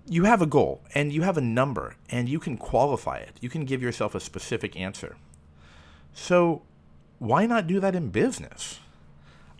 You 0.07 0.25
have 0.25 0.41
a 0.41 0.45
goal 0.45 0.81
and 0.93 1.11
you 1.11 1.21
have 1.21 1.37
a 1.37 1.41
number 1.41 1.95
and 2.09 2.27
you 2.27 2.39
can 2.39 2.57
qualify 2.57 3.17
it. 3.17 3.37
You 3.41 3.49
can 3.49 3.65
give 3.65 3.81
yourself 3.81 4.13
a 4.15 4.19
specific 4.19 4.75
answer. 4.75 5.15
So, 6.13 6.63
why 7.19 7.45
not 7.45 7.67
do 7.67 7.79
that 7.79 7.95
in 7.95 8.09
business? 8.09 8.79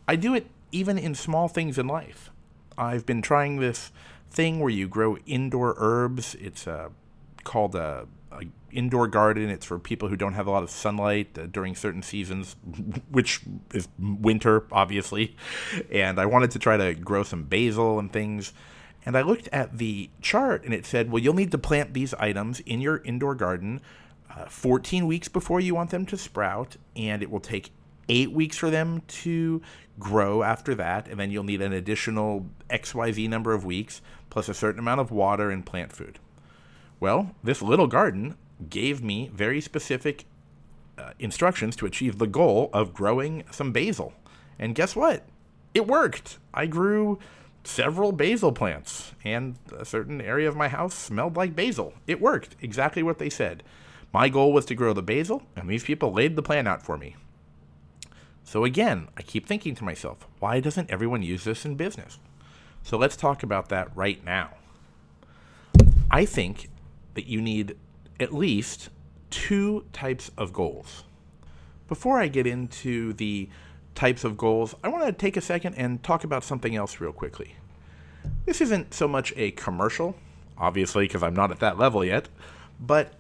I 0.07 0.15
do 0.15 0.33
it 0.33 0.47
even 0.71 0.97
in 0.97 1.15
small 1.15 1.47
things 1.47 1.77
in 1.77 1.87
life. 1.87 2.31
I've 2.77 3.05
been 3.05 3.21
trying 3.21 3.57
this 3.57 3.91
thing 4.29 4.59
where 4.59 4.69
you 4.69 4.87
grow 4.87 5.17
indoor 5.25 5.75
herbs. 5.77 6.35
It's 6.35 6.67
uh, 6.67 6.89
called 7.43 7.75
a 7.75 8.07
a 8.31 8.45
indoor 8.71 9.07
garden. 9.07 9.49
It's 9.49 9.65
for 9.65 9.79
people 9.79 10.09
who 10.09 10.15
don't 10.15 10.33
have 10.33 10.47
a 10.47 10.51
lot 10.51 10.63
of 10.63 10.69
sunlight 10.69 11.37
uh, 11.37 11.47
during 11.47 11.75
certain 11.75 12.01
seasons, 12.01 12.55
which 13.09 13.41
is 13.73 13.87
winter, 13.99 14.65
obviously. 14.71 15.35
And 15.91 16.19
I 16.19 16.25
wanted 16.25 16.51
to 16.51 16.59
try 16.59 16.77
to 16.77 16.93
grow 16.93 17.23
some 17.23 17.43
basil 17.43 17.99
and 17.99 18.11
things. 18.11 18.53
And 19.05 19.17
I 19.17 19.21
looked 19.21 19.47
at 19.53 19.77
the 19.77 20.09
chart 20.21 20.65
and 20.65 20.73
it 20.73 20.85
said, 20.85 21.11
well, 21.11 21.21
you'll 21.21 21.33
need 21.33 21.51
to 21.51 21.57
plant 21.57 21.93
these 21.93 22.13
items 22.15 22.59
in 22.61 22.81
your 22.81 22.97
indoor 23.03 23.35
garden 23.35 23.81
uh, 24.29 24.45
14 24.45 25.07
weeks 25.07 25.27
before 25.29 25.59
you 25.59 25.73
want 25.73 25.89
them 25.89 26.05
to 26.05 26.17
sprout, 26.17 26.75
and 26.95 27.23
it 27.23 27.31
will 27.31 27.39
take 27.39 27.71
eight 28.09 28.31
weeks 28.31 28.57
for 28.57 28.69
them 28.69 29.01
to 29.07 29.61
grow 29.99 30.43
after 30.43 30.75
that. 30.75 31.07
And 31.07 31.19
then 31.19 31.31
you'll 31.31 31.43
need 31.43 31.61
an 31.61 31.73
additional 31.73 32.45
XYZ 32.69 33.29
number 33.29 33.53
of 33.53 33.65
weeks, 33.65 34.01
plus 34.29 34.49
a 34.49 34.53
certain 34.53 34.79
amount 34.79 35.01
of 35.01 35.11
water 35.11 35.49
and 35.49 35.65
plant 35.65 35.91
food. 35.91 36.19
Well, 36.99 37.35
this 37.43 37.61
little 37.61 37.87
garden 37.87 38.35
gave 38.69 39.03
me 39.03 39.29
very 39.33 39.61
specific 39.61 40.25
uh, 40.97 41.11
instructions 41.19 41.75
to 41.75 41.85
achieve 41.85 42.17
the 42.17 42.27
goal 42.27 42.69
of 42.73 42.93
growing 42.93 43.43
some 43.51 43.71
basil. 43.71 44.13
And 44.57 44.73
guess 44.73 44.95
what? 44.95 45.23
It 45.73 45.85
worked. 45.85 46.39
I 46.53 46.65
grew 46.65 47.19
several 47.63 48.11
basil 48.11 48.51
plants, 48.51 49.11
and 49.23 49.57
a 49.77 49.85
certain 49.85 50.21
area 50.21 50.47
of 50.47 50.55
my 50.55 50.69
house 50.69 50.95
smelled 50.95 51.35
like 51.35 51.55
basil. 51.55 51.93
It 52.07 52.21
worked, 52.21 52.55
exactly 52.61 53.03
what 53.03 53.19
they 53.19 53.29
said. 53.29 53.61
My 54.13 54.29
goal 54.29 54.53
was 54.53 54.65
to 54.65 54.75
grow 54.75 54.93
the 54.93 55.03
basil, 55.03 55.43
and 55.55 55.69
these 55.69 55.83
people 55.83 56.13
laid 56.13 56.35
the 56.35 56.41
plan 56.41 56.65
out 56.65 56.81
for 56.81 56.97
me. 56.97 57.15
So 58.47 58.63
again, 58.63 59.09
I 59.17 59.23
keep 59.23 59.45
thinking 59.45 59.75
to 59.75 59.83
myself, 59.83 60.25
why 60.39 60.61
doesn't 60.61 60.89
everyone 60.89 61.21
use 61.21 61.43
this 61.43 61.65
in 61.65 61.75
business? 61.75 62.17
So 62.81 62.97
let's 62.97 63.17
talk 63.17 63.43
about 63.43 63.67
that 63.67 63.89
right 63.93 64.23
now. 64.23 64.51
I 66.09 66.23
think 66.23 66.69
that 67.15 67.27
you 67.27 67.41
need 67.41 67.75
at 68.21 68.33
least 68.33 68.87
two 69.29 69.83
types 69.91 70.31
of 70.37 70.53
goals. 70.53 71.03
Before 71.89 72.21
I 72.21 72.29
get 72.29 72.47
into 72.47 73.11
the 73.11 73.49
types 73.95 74.23
of 74.23 74.37
goals, 74.37 74.73
I 74.81 74.87
want 74.87 75.05
to 75.05 75.11
take 75.11 75.35
a 75.35 75.41
second 75.41 75.75
and 75.75 76.01
talk 76.01 76.23
about 76.23 76.45
something 76.45 76.73
else 76.73 77.01
real 77.01 77.11
quickly. 77.11 77.55
This 78.45 78.61
isn't 78.61 78.93
so 78.93 79.09
much 79.09 79.33
a 79.35 79.51
commercial, 79.51 80.15
obviously, 80.57 81.03
because 81.03 81.21
I'm 81.21 81.35
not 81.35 81.51
at 81.51 81.59
that 81.59 81.77
level 81.77 82.05
yet, 82.05 82.29
but 82.79 83.13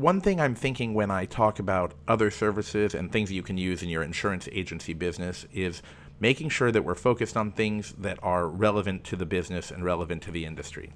one 0.00 0.22
thing 0.22 0.40
I'm 0.40 0.54
thinking 0.54 0.94
when 0.94 1.10
I 1.10 1.26
talk 1.26 1.58
about 1.58 1.92
other 2.08 2.30
services 2.30 2.94
and 2.94 3.12
things 3.12 3.30
you 3.30 3.42
can 3.42 3.58
use 3.58 3.82
in 3.82 3.90
your 3.90 4.02
insurance 4.02 4.48
agency 4.50 4.94
business 4.94 5.44
is 5.52 5.82
making 6.18 6.48
sure 6.48 6.72
that 6.72 6.84
we're 6.84 6.94
focused 6.94 7.36
on 7.36 7.52
things 7.52 7.92
that 7.98 8.18
are 8.22 8.48
relevant 8.48 9.04
to 9.04 9.16
the 9.16 9.26
business 9.26 9.70
and 9.70 9.84
relevant 9.84 10.22
to 10.22 10.30
the 10.30 10.46
industry. 10.46 10.92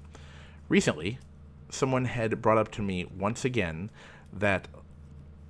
Recently, 0.69 1.19
someone 1.69 2.05
had 2.05 2.41
brought 2.41 2.57
up 2.57 2.71
to 2.71 2.81
me 2.81 3.05
once 3.05 3.45
again 3.45 3.91
that 4.33 4.67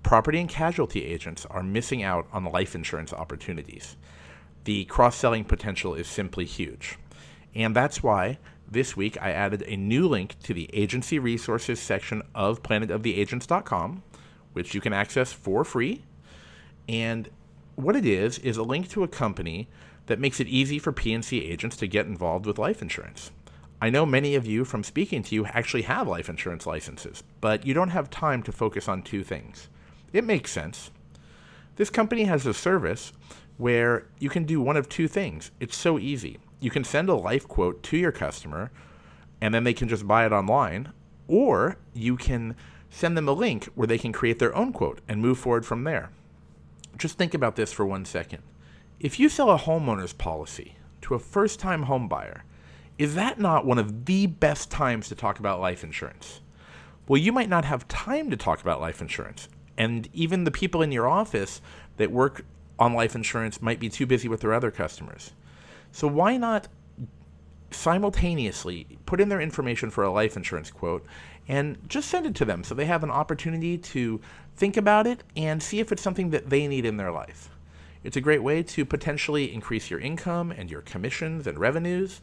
property 0.03 0.39
and 0.39 0.49
casualty 0.49 1.05
agents 1.05 1.45
are 1.49 1.63
missing 1.63 2.03
out 2.03 2.27
on 2.33 2.43
life 2.43 2.75
insurance 2.75 3.13
opportunities. 3.13 3.95
The 4.65 4.83
cross 4.85 5.15
selling 5.15 5.45
potential 5.45 5.95
is 5.95 6.07
simply 6.07 6.43
huge. 6.43 6.97
And 7.53 7.73
that's 7.73 8.03
why 8.03 8.37
this 8.69 8.97
week 8.97 9.17
I 9.21 9.31
added 9.31 9.63
a 9.67 9.75
new 9.75 10.07
link 10.07 10.37
to 10.43 10.53
the 10.53 10.69
agency 10.73 11.19
resources 11.19 11.79
section 11.79 12.21
of 12.33 12.63
planetoftheagents.com, 12.63 14.03
which 14.53 14.73
you 14.73 14.81
can 14.81 14.93
access 14.93 15.31
for 15.31 15.63
free. 15.63 16.03
And 16.87 17.29
what 17.75 17.95
it 17.95 18.05
is, 18.05 18.39
is 18.39 18.57
a 18.57 18.63
link 18.63 18.89
to 18.89 19.03
a 19.03 19.07
company 19.07 19.67
that 20.07 20.19
makes 20.19 20.39
it 20.39 20.47
easy 20.47 20.79
for 20.79 20.91
P&C 20.91 21.43
agents 21.43 21.77
to 21.77 21.87
get 21.87 22.05
involved 22.05 22.45
with 22.45 22.59
life 22.59 22.81
insurance. 22.81 23.31
I 23.81 23.89
know 23.89 24.05
many 24.05 24.35
of 24.35 24.45
you 24.45 24.63
from 24.63 24.83
speaking 24.83 25.21
to 25.23 25.35
you 25.35 25.45
actually 25.47 25.83
have 25.83 26.07
life 26.07 26.29
insurance 26.29 26.65
licenses, 26.65 27.23
but 27.41 27.65
you 27.65 27.73
don't 27.73 27.89
have 27.89 28.09
time 28.09 28.41
to 28.43 28.51
focus 28.51 28.87
on 28.87 29.01
two 29.01 29.23
things. 29.23 29.67
It 30.13 30.23
makes 30.23 30.51
sense. 30.51 30.91
This 31.75 31.89
company 31.89 32.23
has 32.23 32.45
a 32.45 32.53
service 32.53 33.11
where 33.57 34.07
you 34.19 34.29
can 34.29 34.45
do 34.45 34.61
one 34.61 34.77
of 34.77 34.87
two 34.87 35.07
things. 35.07 35.51
It's 35.59 35.75
so 35.75 35.99
easy. 35.99 36.37
You 36.59 36.69
can 36.69 36.83
send 36.83 37.09
a 37.09 37.15
life 37.15 37.47
quote 37.47 37.83
to 37.83 37.97
your 37.97 38.11
customer, 38.11 38.71
and 39.41 39.53
then 39.53 39.63
they 39.63 39.73
can 39.73 39.87
just 39.87 40.07
buy 40.07 40.25
it 40.25 40.31
online, 40.31 40.91
or 41.27 41.77
you 41.93 42.15
can 42.15 42.55
send 42.89 43.17
them 43.17 43.27
a 43.27 43.33
link 43.33 43.65
where 43.75 43.87
they 43.87 43.97
can 43.97 44.13
create 44.13 44.39
their 44.39 44.55
own 44.55 44.71
quote 44.71 45.01
and 45.07 45.21
move 45.21 45.37
forward 45.37 45.65
from 45.65 45.83
there. 45.83 46.11
Just 46.97 47.17
think 47.17 47.33
about 47.33 47.55
this 47.55 47.73
for 47.73 47.85
one 47.85 48.05
second. 48.05 48.41
If 48.99 49.19
you 49.19 49.27
sell 49.27 49.51
a 49.51 49.59
homeowner's 49.59 50.13
policy 50.13 50.75
to 51.01 51.13
a 51.13 51.19
first 51.19 51.59
time 51.59 51.83
home 51.83 52.07
buyer, 52.07 52.45
is 52.97 53.15
that 53.15 53.39
not 53.39 53.65
one 53.65 53.77
of 53.77 54.05
the 54.05 54.27
best 54.27 54.71
times 54.71 55.09
to 55.09 55.15
talk 55.15 55.39
about 55.39 55.59
life 55.59 55.83
insurance? 55.83 56.39
Well, 57.07 57.21
you 57.21 57.33
might 57.33 57.49
not 57.49 57.65
have 57.65 57.87
time 57.89 58.29
to 58.31 58.37
talk 58.37 58.61
about 58.61 58.79
life 58.79 59.01
insurance. 59.01 59.49
And 59.77 60.07
even 60.13 60.45
the 60.45 60.51
people 60.51 60.81
in 60.81 60.93
your 60.93 61.07
office 61.07 61.61
that 61.97 62.11
work 62.11 62.45
on 62.79 62.93
life 62.93 63.13
insurance 63.13 63.61
might 63.61 63.79
be 63.79 63.89
too 63.89 64.05
busy 64.05 64.27
with 64.27 64.39
their 64.39 64.53
other 64.53 64.71
customers. 64.71 65.33
So, 65.95 66.09
why 66.09 66.35
not 66.35 66.67
simultaneously 67.71 68.85
put 69.05 69.21
in 69.21 69.29
their 69.29 69.39
information 69.39 69.89
for 69.89 70.03
a 70.03 70.11
life 70.11 70.35
insurance 70.35 70.69
quote 70.69 71.05
and 71.47 71.77
just 71.87 72.09
send 72.09 72.25
it 72.25 72.35
to 72.35 72.43
them 72.43 72.65
so 72.65 72.75
they 72.75 72.83
have 72.83 73.05
an 73.05 73.09
opportunity 73.09 73.77
to 73.77 74.19
think 74.57 74.75
about 74.75 75.07
it 75.07 75.23
and 75.37 75.63
see 75.63 75.79
if 75.79 75.93
it's 75.93 76.01
something 76.01 76.31
that 76.31 76.49
they 76.49 76.67
need 76.67 76.83
in 76.83 76.97
their 76.97 77.13
life? 77.13 77.49
It's 78.03 78.17
a 78.17 78.21
great 78.21 78.43
way 78.43 78.61
to 78.61 78.83
potentially 78.83 79.53
increase 79.53 79.89
your 79.89 80.01
income 80.01 80.51
and 80.51 80.69
your 80.69 80.81
commissions 80.81 81.47
and 81.47 81.57
revenues 81.57 82.19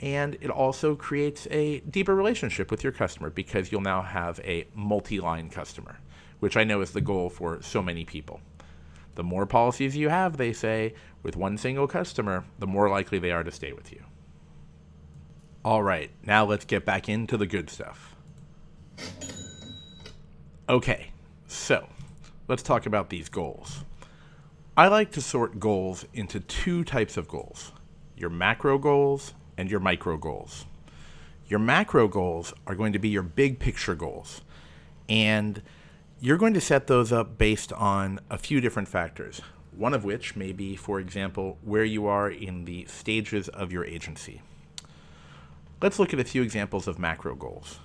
and 0.00 0.36
it 0.40 0.50
also 0.50 0.94
creates 0.94 1.48
a 1.50 1.80
deeper 1.80 2.14
relationship 2.14 2.70
with 2.70 2.84
your 2.84 2.92
customer 2.92 3.30
because 3.30 3.72
you'll 3.72 3.80
now 3.80 4.00
have 4.00 4.38
a 4.44 4.64
multi 4.76 5.18
line 5.18 5.50
customer, 5.50 5.98
which 6.38 6.56
I 6.56 6.62
know 6.62 6.82
is 6.82 6.92
the 6.92 7.00
goal 7.00 7.30
for 7.30 7.60
so 7.62 7.82
many 7.82 8.04
people. 8.04 8.40
The 9.18 9.24
more 9.24 9.46
policies 9.46 9.96
you 9.96 10.10
have, 10.10 10.36
they 10.36 10.52
say, 10.52 10.94
with 11.24 11.34
one 11.34 11.58
single 11.58 11.88
customer, 11.88 12.44
the 12.60 12.68
more 12.68 12.88
likely 12.88 13.18
they 13.18 13.32
are 13.32 13.42
to 13.42 13.50
stay 13.50 13.72
with 13.72 13.90
you. 13.90 14.04
All 15.64 15.82
right, 15.82 16.12
now 16.24 16.44
let's 16.44 16.64
get 16.64 16.84
back 16.84 17.08
into 17.08 17.36
the 17.36 17.44
good 17.44 17.68
stuff. 17.68 18.14
Okay, 20.68 21.10
so 21.48 21.88
let's 22.46 22.62
talk 22.62 22.86
about 22.86 23.10
these 23.10 23.28
goals. 23.28 23.84
I 24.76 24.86
like 24.86 25.10
to 25.10 25.20
sort 25.20 25.58
goals 25.58 26.04
into 26.14 26.38
two 26.38 26.84
types 26.84 27.16
of 27.16 27.26
goals 27.26 27.72
your 28.14 28.30
macro 28.30 28.78
goals 28.78 29.34
and 29.56 29.68
your 29.68 29.80
micro 29.80 30.16
goals. 30.16 30.64
Your 31.48 31.58
macro 31.58 32.06
goals 32.06 32.54
are 32.68 32.76
going 32.76 32.92
to 32.92 33.00
be 33.00 33.08
your 33.08 33.24
big 33.24 33.58
picture 33.58 33.96
goals. 33.96 34.42
And 35.08 35.60
you're 36.20 36.36
going 36.36 36.54
to 36.54 36.60
set 36.60 36.88
those 36.88 37.12
up 37.12 37.38
based 37.38 37.72
on 37.72 38.18
a 38.28 38.38
few 38.38 38.60
different 38.60 38.88
factors. 38.88 39.40
One 39.76 39.94
of 39.94 40.04
which 40.04 40.34
may 40.34 40.52
be, 40.52 40.74
for 40.74 40.98
example, 40.98 41.58
where 41.62 41.84
you 41.84 42.06
are 42.06 42.28
in 42.28 42.64
the 42.64 42.86
stages 42.86 43.48
of 43.48 43.70
your 43.70 43.84
agency. 43.84 44.42
Let's 45.80 46.00
look 46.00 46.12
at 46.12 46.18
a 46.18 46.24
few 46.24 46.42
examples 46.42 46.88
of 46.88 46.98
macro 46.98 47.36
goals. 47.36 47.78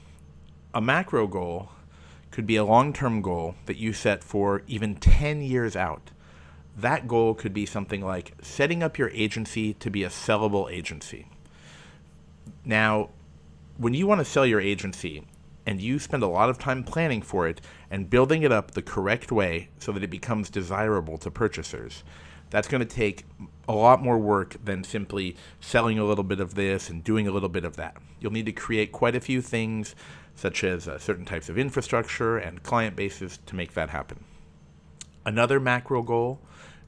A 0.73 0.81
macro 0.81 1.27
goal 1.27 1.69
could 2.31 2.47
be 2.47 2.55
a 2.55 2.63
long 2.63 2.91
term 2.91 3.21
goal 3.21 3.53
that 3.67 3.77
you 3.77 3.93
set 3.93 4.23
for 4.23 4.63
even 4.65 4.95
10 4.95 5.43
years 5.43 5.75
out. 5.75 6.09
That 6.75 7.07
goal 7.07 7.35
could 7.35 7.53
be 7.53 7.67
something 7.67 8.01
like 8.01 8.33
setting 8.41 8.81
up 8.81 8.97
your 8.97 9.09
agency 9.09 9.75
to 9.75 9.91
be 9.91 10.03
a 10.03 10.09
sellable 10.09 10.71
agency. 10.71 11.27
Now, 12.65 13.09
when 13.77 13.93
you 13.93 14.07
want 14.07 14.19
to 14.19 14.25
sell 14.25 14.47
your 14.47 14.59
agency 14.59 15.23
and 15.65 15.81
you 15.81 15.99
spend 15.99 16.23
a 16.23 16.27
lot 16.27 16.49
of 16.49 16.59
time 16.59 16.83
planning 16.83 17.21
for 17.21 17.47
it 17.47 17.61
and 17.89 18.09
building 18.09 18.43
it 18.43 18.51
up 18.51 18.71
the 18.71 18.81
correct 18.81 19.31
way 19.31 19.69
so 19.79 19.91
that 19.91 20.03
it 20.03 20.09
becomes 20.09 20.49
desirable 20.49 21.17
to 21.17 21.31
purchasers, 21.31 22.03
that's 22.49 22.67
going 22.67 22.85
to 22.85 22.95
take 22.95 23.25
a 23.67 23.73
lot 23.73 24.01
more 24.01 24.17
work 24.17 24.57
than 24.63 24.83
simply 24.83 25.35
selling 25.59 25.97
a 25.97 26.05
little 26.05 26.23
bit 26.23 26.39
of 26.39 26.55
this 26.55 26.89
and 26.89 27.03
doing 27.03 27.27
a 27.27 27.31
little 27.31 27.49
bit 27.49 27.65
of 27.65 27.77
that. 27.77 27.97
You'll 28.19 28.31
need 28.31 28.45
to 28.45 28.51
create 28.51 28.91
quite 28.91 29.15
a 29.15 29.19
few 29.19 29.41
things, 29.41 29.95
such 30.35 30.63
as 30.63 30.87
uh, 30.87 30.99
certain 30.99 31.25
types 31.25 31.49
of 31.49 31.57
infrastructure 31.57 32.37
and 32.37 32.61
client 32.61 32.95
bases, 32.95 33.39
to 33.45 33.55
make 33.55 33.73
that 33.73 33.89
happen. 33.89 34.23
Another 35.25 35.59
macro 35.59 36.03
goal 36.03 36.41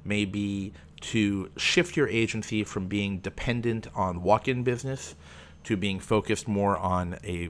may 0.03 0.25
be 0.25 0.73
to 1.01 1.49
shift 1.57 1.97
your 1.97 2.07
agency 2.09 2.63
from 2.63 2.87
being 2.87 3.19
dependent 3.19 3.87
on 3.95 4.21
walk 4.21 4.47
in 4.47 4.63
business 4.63 5.15
to 5.63 5.75
being 5.75 5.99
focused 5.99 6.47
more 6.47 6.77
on 6.77 7.17
a 7.23 7.49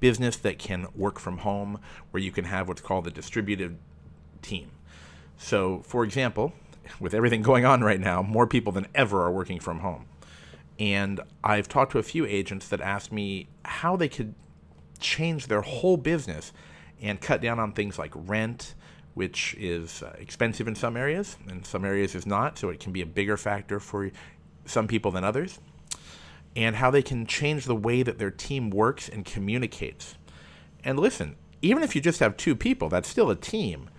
business 0.00 0.36
that 0.36 0.58
can 0.58 0.86
work 0.94 1.18
from 1.18 1.38
home, 1.38 1.80
where 2.10 2.22
you 2.22 2.30
can 2.30 2.44
have 2.44 2.68
what's 2.68 2.80
called 2.80 3.06
a 3.06 3.10
distributed 3.10 3.78
team. 4.42 4.70
So, 5.36 5.82
for 5.84 6.04
example, 6.04 6.52
with 6.98 7.14
everything 7.14 7.42
going 7.42 7.64
on 7.64 7.82
right 7.82 8.00
now, 8.00 8.22
more 8.22 8.46
people 8.46 8.72
than 8.72 8.86
ever 8.94 9.22
are 9.22 9.32
working 9.32 9.60
from 9.60 9.80
home. 9.80 10.06
And 10.78 11.20
I've 11.42 11.68
talked 11.68 11.92
to 11.92 11.98
a 11.98 12.02
few 12.02 12.24
agents 12.26 12.68
that 12.68 12.80
asked 12.80 13.12
me 13.12 13.48
how 13.64 13.96
they 13.96 14.08
could 14.08 14.34
change 15.00 15.46
their 15.46 15.62
whole 15.62 15.96
business 15.96 16.52
and 17.00 17.20
cut 17.20 17.40
down 17.40 17.58
on 17.58 17.72
things 17.72 17.98
like 17.98 18.12
rent, 18.14 18.74
which 19.14 19.54
is 19.58 20.02
uh, 20.02 20.14
expensive 20.18 20.68
in 20.68 20.74
some 20.74 20.96
areas, 20.96 21.36
and 21.48 21.66
some 21.66 21.84
areas 21.84 22.14
is 22.14 22.26
not, 22.26 22.58
so 22.58 22.68
it 22.68 22.80
can 22.80 22.92
be 22.92 23.00
a 23.00 23.06
bigger 23.06 23.36
factor 23.36 23.80
for 23.80 24.10
some 24.64 24.86
people 24.86 25.10
than 25.10 25.24
others, 25.24 25.60
and 26.56 26.76
how 26.76 26.90
they 26.90 27.02
can 27.02 27.26
change 27.26 27.64
the 27.64 27.76
way 27.76 28.02
that 28.02 28.18
their 28.18 28.30
team 28.30 28.70
works 28.70 29.08
and 29.08 29.24
communicates. 29.24 30.16
And 30.84 30.98
listen, 30.98 31.36
even 31.62 31.82
if 31.82 31.94
you 31.94 32.00
just 32.00 32.20
have 32.20 32.36
two 32.36 32.56
people, 32.56 32.88
that's 32.88 33.08
still 33.08 33.30
a 33.30 33.36
team. 33.36 33.90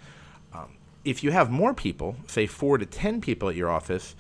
Um, 0.53 0.75
if 1.03 1.24
you 1.24 1.32
have 1.32 1.50
more 1.50 1.74
people, 1.74 2.15
say 2.27 2.46
four 2.46 2.77
to 2.77 2.86
ten 2.86 3.22
people 3.22 3.50
at 3.50 3.56
your 3.56 3.70
office, 3.70 4.15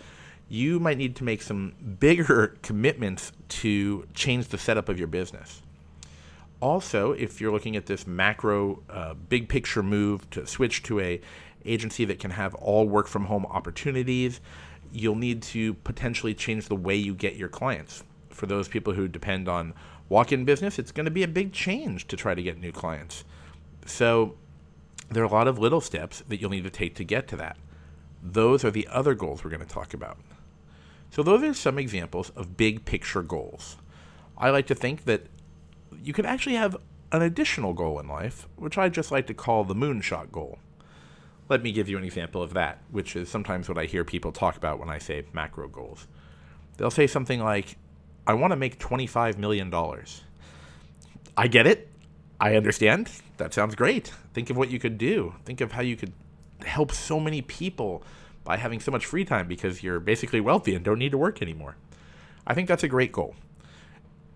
you 0.49 0.79
might 0.79 0.97
need 0.97 1.15
to 1.17 1.23
make 1.23 1.41
some 1.41 1.73
bigger 1.99 2.57
commitments 2.61 3.31
to 3.49 4.07
change 4.13 4.47
the 4.47 4.57
setup 4.57 4.89
of 4.89 4.97
your 4.97 5.07
business. 5.07 5.61
Also, 6.61 7.13
if 7.13 7.39
you're 7.39 7.53
looking 7.53 7.77
at 7.77 7.85
this 7.85 8.05
macro, 8.05 8.83
uh, 8.89 9.13
big 9.13 9.47
picture 9.47 9.81
move 9.81 10.29
to 10.31 10.45
switch 10.45 10.83
to 10.83 10.99
a 10.99 11.21
agency 11.65 12.03
that 12.05 12.19
can 12.19 12.31
have 12.31 12.53
all 12.55 12.87
work 12.87 13.07
from 13.07 13.25
home 13.25 13.45
opportunities, 13.45 14.41
you'll 14.91 15.15
need 15.15 15.41
to 15.41 15.73
potentially 15.75 16.33
change 16.33 16.67
the 16.67 16.75
way 16.75 16.95
you 16.95 17.13
get 17.13 17.35
your 17.35 17.47
clients. 17.47 18.03
For 18.39 18.45
those 18.45 18.69
people 18.69 18.93
who 18.93 19.09
depend 19.09 19.49
on 19.49 19.73
walk-in 20.07 20.45
business, 20.45 20.79
it's 20.79 20.93
going 20.93 21.03
to 21.03 21.11
be 21.11 21.23
a 21.23 21.27
big 21.27 21.51
change 21.51 22.07
to 22.07 22.15
try 22.15 22.33
to 22.33 22.41
get 22.41 22.57
new 22.57 22.71
clients. 22.71 23.25
So 23.85 24.37
there 25.09 25.21
are 25.21 25.25
a 25.27 25.29
lot 25.29 25.49
of 25.49 25.59
little 25.59 25.81
steps 25.81 26.23
that 26.29 26.39
you'll 26.39 26.49
need 26.49 26.63
to 26.63 26.69
take 26.69 26.95
to 26.95 27.03
get 27.03 27.27
to 27.27 27.35
that. 27.35 27.57
Those 28.23 28.63
are 28.63 28.71
the 28.71 28.87
other 28.89 29.13
goals 29.13 29.43
we're 29.43 29.49
going 29.49 29.59
to 29.59 29.67
talk 29.67 29.93
about. 29.93 30.19
So 31.11 31.21
those 31.21 31.43
are 31.43 31.53
some 31.53 31.77
examples 31.77 32.29
of 32.29 32.55
big 32.55 32.85
picture 32.85 33.23
goals. 33.23 33.75
I 34.37 34.51
like 34.51 34.67
to 34.67 34.75
think 34.75 35.03
that 35.03 35.23
you 36.01 36.13
can 36.13 36.25
actually 36.25 36.55
have 36.55 36.77
an 37.11 37.21
additional 37.21 37.73
goal 37.73 37.99
in 37.99 38.07
life, 38.07 38.47
which 38.55 38.77
I 38.77 38.87
just 38.87 39.11
like 39.11 39.27
to 39.27 39.33
call 39.33 39.65
the 39.65 39.75
moonshot 39.75 40.31
goal. 40.31 40.59
Let 41.49 41.61
me 41.61 41.73
give 41.73 41.89
you 41.89 41.97
an 41.97 42.05
example 42.05 42.41
of 42.41 42.53
that, 42.53 42.79
which 42.89 43.17
is 43.17 43.27
sometimes 43.27 43.67
what 43.67 43.77
I 43.77 43.83
hear 43.83 44.05
people 44.05 44.31
talk 44.31 44.55
about 44.55 44.79
when 44.79 44.89
I 44.89 44.97
say 44.97 45.25
macro 45.33 45.67
goals. 45.67 46.07
They'll 46.77 46.89
say 46.89 47.05
something 47.05 47.41
like, 47.41 47.75
I 48.29 48.35
want 48.35 48.51
to 48.51 48.55
make 48.55 48.77
$25 48.77 49.39
million. 49.39 49.73
I 51.35 51.47
get 51.47 51.65
it. 51.65 51.89
I 52.39 52.55
understand. 52.55 53.09
That 53.37 53.55
sounds 53.55 53.73
great. 53.73 54.13
Think 54.35 54.51
of 54.51 54.55
what 54.55 54.69
you 54.69 54.77
could 54.77 54.99
do. 54.99 55.33
Think 55.45 55.61
of 55.61 55.71
how 55.71 55.81
you 55.81 55.95
could 55.95 56.13
help 56.63 56.91
so 56.91 57.19
many 57.19 57.41
people 57.41 58.03
by 58.43 58.57
having 58.57 58.79
so 58.81 58.91
much 58.91 59.07
free 59.07 59.25
time 59.25 59.47
because 59.47 59.81
you're 59.81 59.99
basically 59.99 60.41
wealthy 60.41 60.75
and 60.75 60.85
don't 60.85 60.99
need 60.99 61.09
to 61.09 61.17
work 61.17 61.41
anymore. 61.41 61.75
I 62.45 62.53
think 62.53 62.67
that's 62.67 62.83
a 62.83 62.87
great 62.87 63.11
goal 63.11 63.33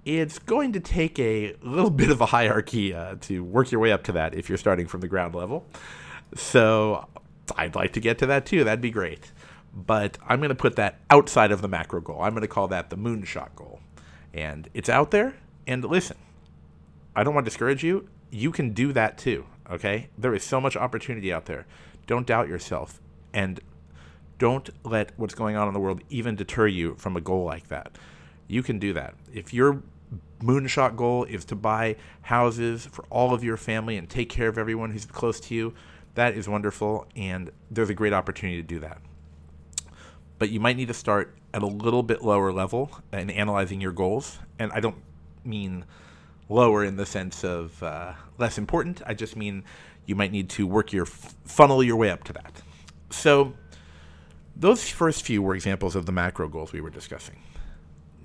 it's 0.06 0.38
going 0.38 0.74
to 0.74 0.82
take 0.82 1.18
a 1.18 1.56
little 1.62 1.90
bit 1.90 2.10
of 2.10 2.20
a 2.20 2.26
hierarchy 2.26 2.94
uh, 2.94 3.16
to 3.22 3.42
work 3.42 3.72
your 3.72 3.80
way 3.80 3.92
up 3.92 4.04
to 4.04 4.12
that 4.12 4.34
if 4.36 4.50
you're 4.50 4.58
starting 4.58 4.86
from 4.86 5.00
the 5.00 5.08
ground 5.08 5.34
level. 5.34 5.66
So 6.36 7.08
I'd 7.56 7.76
like 7.76 7.94
to 7.94 8.02
get 8.02 8.18
to 8.18 8.26
that 8.26 8.46
too. 8.46 8.66
That'd 8.66 8.82
be 8.82 8.92
great. 8.92 9.32
But 9.74 10.18
I'm 10.28 10.40
going 10.40 10.50
to 10.50 10.56
put 10.56 10.76
that 10.76 11.00
outside 11.10 11.52
of 11.52 11.62
the 11.62 11.68
macro 11.68 12.00
goal. 12.00 12.22
I'm 12.22 12.32
going 12.32 12.42
to 12.42 12.48
call 12.48 12.68
that 12.68 12.90
the 12.90 12.98
moonshot 12.98 13.56
goal. 13.56 13.80
And 14.34 14.70
it's 14.74 14.90
out 14.90 15.12
there. 15.12 15.36
And 15.66 15.84
listen, 15.84 16.18
I 17.16 17.24
don't 17.24 17.34
want 17.34 17.46
to 17.46 17.50
discourage 17.50 17.84
you. 17.84 18.08
You 18.30 18.52
can 18.52 18.74
do 18.74 18.94
that 18.94 19.18
too. 19.18 19.46
Okay? 19.72 20.10
There 20.18 20.36
is 20.36 20.44
so 20.44 20.62
much 20.62 20.76
opportunity 20.76 21.34
out 21.34 21.46
there. 21.46 21.66
Don't 22.06 22.28
doubt 22.28 22.48
yourself. 22.48 23.02
And 23.34 23.60
don't 24.38 24.70
let 24.84 25.12
what's 25.18 25.34
going 25.34 25.56
on 25.56 25.68
in 25.68 25.74
the 25.74 25.80
world 25.80 26.02
even 26.10 26.36
deter 26.36 26.68
you 26.68 26.96
from 26.96 27.16
a 27.16 27.22
goal 27.22 27.44
like 27.44 27.70
that. 27.70 27.98
You 28.48 28.62
can 28.62 28.78
do 28.78 28.94
that. 28.94 29.16
If 29.34 29.54
you're 29.54 29.82
moonshot 30.42 30.96
goal 30.96 31.24
is 31.24 31.46
to 31.46 31.56
buy 31.56 31.96
houses 32.22 32.86
for 32.86 33.06
all 33.10 33.34
of 33.34 33.44
your 33.44 33.58
family 33.58 33.98
and 33.98 34.10
take 34.10 34.30
care 34.30 34.50
of 34.50 34.58
everyone 34.58 34.92
who's 34.92 35.06
close 35.06 35.40
to 35.40 35.56
you, 35.56 35.74
that 36.16 36.36
is 36.36 36.48
wonderful, 36.48 37.08
and 37.16 37.52
there's 37.72 37.90
a 37.90 37.94
great 37.94 38.14
opportunity 38.14 38.62
to 38.62 38.68
do 38.68 38.80
that. 38.80 39.00
But 40.44 40.50
you 40.50 40.60
might 40.60 40.76
need 40.76 40.90
to 40.90 40.94
start 40.94 41.38
at 41.54 41.64
a 41.64 41.68
little 41.68 42.04
bit 42.04 42.22
lower 42.22 42.52
level 42.52 42.92
in 43.14 43.30
analyzing 43.30 43.80
your 43.80 43.94
goals, 43.94 44.40
and 44.60 44.74
I 44.74 44.82
don't 44.82 44.98
mean 45.46 45.86
lower 46.50 46.84
in 46.84 46.98
the 46.98 47.06
sense 47.06 47.46
of 47.46 47.82
uh, 47.82 48.12
less 48.38 48.58
important. 48.58 49.02
I 49.06 49.14
just 49.14 49.38
mean 49.38 49.64
you 50.06 50.16
might 50.16 50.34
need 50.34 50.50
to 50.50 50.68
work 50.68 50.92
your 50.92 51.06
funnel 51.06 51.82
your 51.82 51.96
way 51.96 52.10
up 52.10 52.26
to 52.26 52.34
that. 52.34 52.62
So 53.10 53.54
those 54.54 54.90
first 54.90 55.24
few 55.24 55.42
were 55.42 55.56
examples 55.56 55.96
of 55.96 56.06
the 56.08 56.12
macro 56.12 56.50
goals 56.50 56.74
we 56.74 56.82
were 56.82 56.90
discussing. 56.90 57.40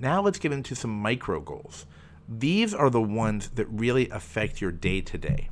Now 0.01 0.21
let's 0.21 0.41
get 0.41 0.51
into 0.51 0.75
some 0.75 0.91
micro 0.91 1.39
goals. 1.39 1.87
These 2.29 2.75
are 2.75 2.91
the 2.91 3.01
ones 3.01 3.51
that 3.51 3.67
really 3.67 4.09
affect 4.11 4.61
your 4.61 4.73
day 4.73 5.03
to 5.03 5.19
day. 5.19 5.51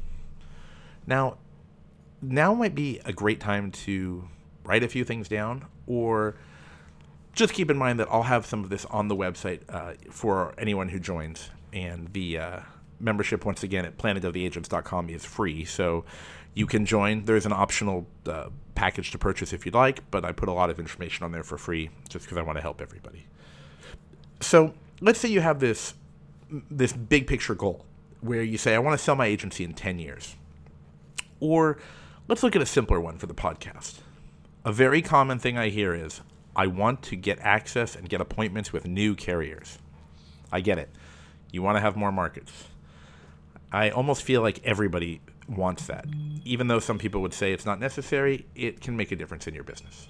Now, 1.06 1.38
now 2.20 2.54
might 2.54 2.74
be 2.74 3.00
a 3.04 3.12
great 3.12 3.38
time 3.38 3.70
to 3.86 4.26
write 4.64 4.82
a 4.82 4.88
few 4.88 5.04
things 5.04 5.28
down 5.28 5.64
or 5.86 6.34
just 7.36 7.54
keep 7.54 7.70
in 7.70 7.76
mind 7.76 8.00
that 8.00 8.08
I'll 8.10 8.24
have 8.24 8.46
some 8.46 8.64
of 8.64 8.70
this 8.70 8.84
on 8.86 9.08
the 9.08 9.14
website 9.14 9.60
uh, 9.68 9.92
for 10.10 10.54
anyone 10.58 10.88
who 10.88 10.98
joins. 10.98 11.50
And 11.72 12.12
the 12.12 12.38
uh, 12.38 12.60
membership, 12.98 13.44
once 13.44 13.62
again, 13.62 13.84
at 13.84 13.98
planetoftheagents.com 13.98 15.10
is 15.10 15.24
free. 15.24 15.64
So 15.64 16.04
you 16.54 16.66
can 16.66 16.86
join. 16.86 17.26
There's 17.26 17.46
an 17.46 17.52
optional 17.52 18.06
uh, 18.26 18.48
package 18.74 19.10
to 19.12 19.18
purchase 19.18 19.52
if 19.52 19.66
you'd 19.66 19.74
like, 19.74 20.10
but 20.10 20.24
I 20.24 20.32
put 20.32 20.48
a 20.48 20.52
lot 20.52 20.70
of 20.70 20.80
information 20.80 21.24
on 21.24 21.30
there 21.30 21.44
for 21.44 21.58
free 21.58 21.90
just 22.08 22.24
because 22.24 22.38
I 22.38 22.42
want 22.42 22.56
to 22.56 22.62
help 22.62 22.80
everybody. 22.80 23.26
So 24.40 24.74
let's 25.00 25.20
say 25.20 25.28
you 25.28 25.40
have 25.40 25.60
this 25.60 25.94
this 26.70 26.92
big 26.92 27.26
picture 27.26 27.56
goal 27.56 27.84
where 28.20 28.42
you 28.42 28.56
say, 28.56 28.74
I 28.74 28.78
want 28.78 28.98
to 28.98 29.02
sell 29.02 29.16
my 29.16 29.26
agency 29.26 29.64
in 29.64 29.74
10 29.74 29.98
years. 29.98 30.36
Or 31.40 31.76
let's 32.28 32.42
look 32.42 32.56
at 32.56 32.62
a 32.62 32.66
simpler 32.66 33.00
one 33.00 33.18
for 33.18 33.26
the 33.26 33.34
podcast. 33.34 34.00
A 34.64 34.72
very 34.72 35.02
common 35.02 35.38
thing 35.38 35.58
I 35.58 35.68
hear 35.68 35.92
is, 35.92 36.22
I 36.56 36.66
want 36.66 37.02
to 37.02 37.16
get 37.16 37.38
access 37.40 37.94
and 37.94 38.08
get 38.08 38.22
appointments 38.22 38.72
with 38.72 38.86
new 38.86 39.14
carriers. 39.14 39.78
I 40.50 40.60
get 40.60 40.78
it. 40.78 40.88
You 41.52 41.60
want 41.60 41.76
to 41.76 41.80
have 41.80 41.96
more 41.96 42.10
markets. 42.10 42.50
I 43.70 43.90
almost 43.90 44.22
feel 44.22 44.40
like 44.40 44.64
everybody 44.64 45.20
wants 45.48 45.86
that. 45.86 46.06
Even 46.44 46.66
though 46.66 46.78
some 46.78 46.98
people 46.98 47.20
would 47.20 47.34
say 47.34 47.52
it's 47.52 47.66
not 47.66 47.78
necessary, 47.78 48.46
it 48.54 48.80
can 48.80 48.96
make 48.96 49.12
a 49.12 49.16
difference 49.16 49.46
in 49.46 49.54
your 49.54 49.64
business. 49.64 50.08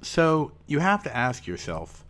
So 0.00 0.52
you 0.68 0.78
have 0.78 1.02
to 1.02 1.14
ask 1.14 1.46
yourself 1.46 2.04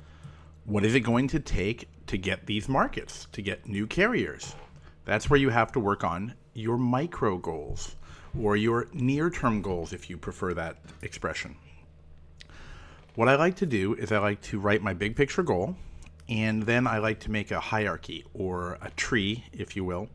what 0.66 0.84
is 0.84 0.94
it 0.94 1.00
going 1.00 1.26
to 1.28 1.40
take 1.40 1.88
to 2.06 2.18
get 2.18 2.46
these 2.46 2.68
markets, 2.68 3.26
to 3.32 3.40
get 3.40 3.66
new 3.66 3.86
carriers? 3.86 4.54
That's 5.06 5.30
where 5.30 5.40
you 5.40 5.48
have 5.48 5.72
to 5.72 5.80
work 5.80 6.04
on 6.04 6.34
your 6.52 6.76
micro 6.76 7.38
goals 7.38 7.96
or 8.38 8.56
your 8.56 8.88
near 8.92 9.30
term 9.30 9.62
goals, 9.62 9.94
if 9.94 10.10
you 10.10 10.18
prefer 10.18 10.52
that 10.54 10.76
expression. 11.02 11.56
What 13.16 13.28
I 13.28 13.34
like 13.34 13.56
to 13.56 13.66
do 13.66 13.94
is 13.94 14.12
I 14.12 14.18
like 14.18 14.40
to 14.42 14.60
write 14.60 14.82
my 14.82 14.94
big 14.94 15.16
picture 15.16 15.42
goal, 15.42 15.76
and 16.28 16.62
then 16.62 16.86
I 16.86 16.98
like 16.98 17.18
to 17.20 17.30
make 17.30 17.50
a 17.50 17.58
hierarchy 17.58 18.24
or 18.34 18.78
a 18.80 18.90
tree, 18.90 19.44
if 19.52 19.74
you 19.74 19.84
will, 19.84 20.08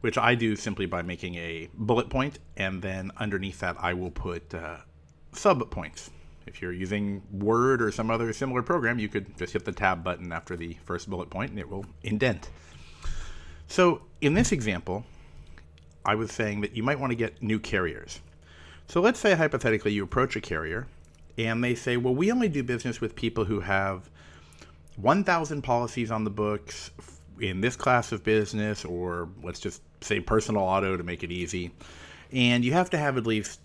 which 0.00 0.18
I 0.18 0.34
do 0.34 0.56
simply 0.56 0.86
by 0.86 1.02
making 1.02 1.36
a 1.36 1.68
bullet 1.74 2.10
point, 2.10 2.40
and 2.56 2.82
then 2.82 3.12
underneath 3.18 3.60
that 3.60 3.76
I 3.78 3.94
will 3.94 4.10
put 4.10 4.52
uh, 4.52 4.78
sub 5.32 5.70
points. 5.70 6.10
If 6.46 6.60
you're 6.60 6.72
using 6.72 7.22
Word 7.30 7.80
or 7.80 7.92
some 7.92 8.10
other 8.10 8.32
similar 8.32 8.62
program, 8.62 8.98
you 8.98 9.08
could 9.08 9.38
just 9.38 9.52
hit 9.52 9.64
the 9.64 9.72
tab 9.72 10.02
button 10.02 10.32
after 10.32 10.56
the 10.56 10.76
first 10.84 11.08
bullet 11.08 11.30
point 11.30 11.50
and 11.50 11.60
it 11.60 11.68
will 11.68 11.86
indent. 12.02 12.50
So 13.68 14.02
in 14.20 14.34
this 14.34 14.50
example, 14.50 15.04
I 16.04 16.16
was 16.16 16.32
saying 16.32 16.62
that 16.62 16.74
you 16.74 16.82
might 16.82 16.98
want 16.98 17.12
to 17.12 17.16
get 17.16 17.40
new 17.40 17.60
carriers. 17.60 18.20
So 18.88 19.00
let's 19.00 19.20
say 19.20 19.34
hypothetically 19.34 19.92
you 19.92 20.02
approach 20.02 20.34
a 20.34 20.40
carrier 20.40 20.88
and 21.38 21.62
they 21.62 21.74
say, 21.74 21.96
well, 21.96 22.14
we 22.14 22.30
only 22.30 22.48
do 22.48 22.62
business 22.62 23.00
with 23.00 23.14
people 23.14 23.44
who 23.44 23.60
have 23.60 24.10
1,000 24.96 25.62
policies 25.62 26.10
on 26.10 26.24
the 26.24 26.30
books 26.30 26.90
in 27.40 27.60
this 27.60 27.76
class 27.76 28.12
of 28.12 28.22
business, 28.22 28.84
or 28.84 29.28
let's 29.42 29.60
just 29.60 29.82
say 30.02 30.20
personal 30.20 30.62
auto 30.62 30.96
to 30.96 31.02
make 31.02 31.22
it 31.22 31.32
easy. 31.32 31.70
And 32.32 32.64
you 32.64 32.72
have 32.72 32.90
to 32.90 32.98
have 32.98 33.16
at 33.16 33.26
least 33.26 33.60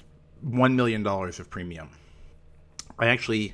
$1 0.45 0.73
million 0.75 1.05
of 1.05 1.49
premium. 1.49 1.89
I 2.97 3.07
actually 3.07 3.53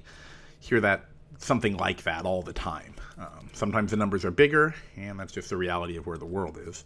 hear 0.60 0.80
that 0.82 1.06
something 1.40 1.76
like 1.78 2.04
that 2.04 2.26
all 2.26 2.42
the 2.42 2.54
time. 2.54 2.94
Um, 3.18 3.50
sometimes 3.54 3.92
the 3.92 3.98
numbers 3.98 4.24
are 4.24 4.32
bigger, 4.32 4.76
and 4.96 5.20
that's 5.20 5.34
just 5.34 5.50
the 5.50 5.58
reality 5.58 5.98
of 5.98 6.06
where 6.06 6.18
the 6.18 6.26
world 6.26 6.60
is. 6.66 6.86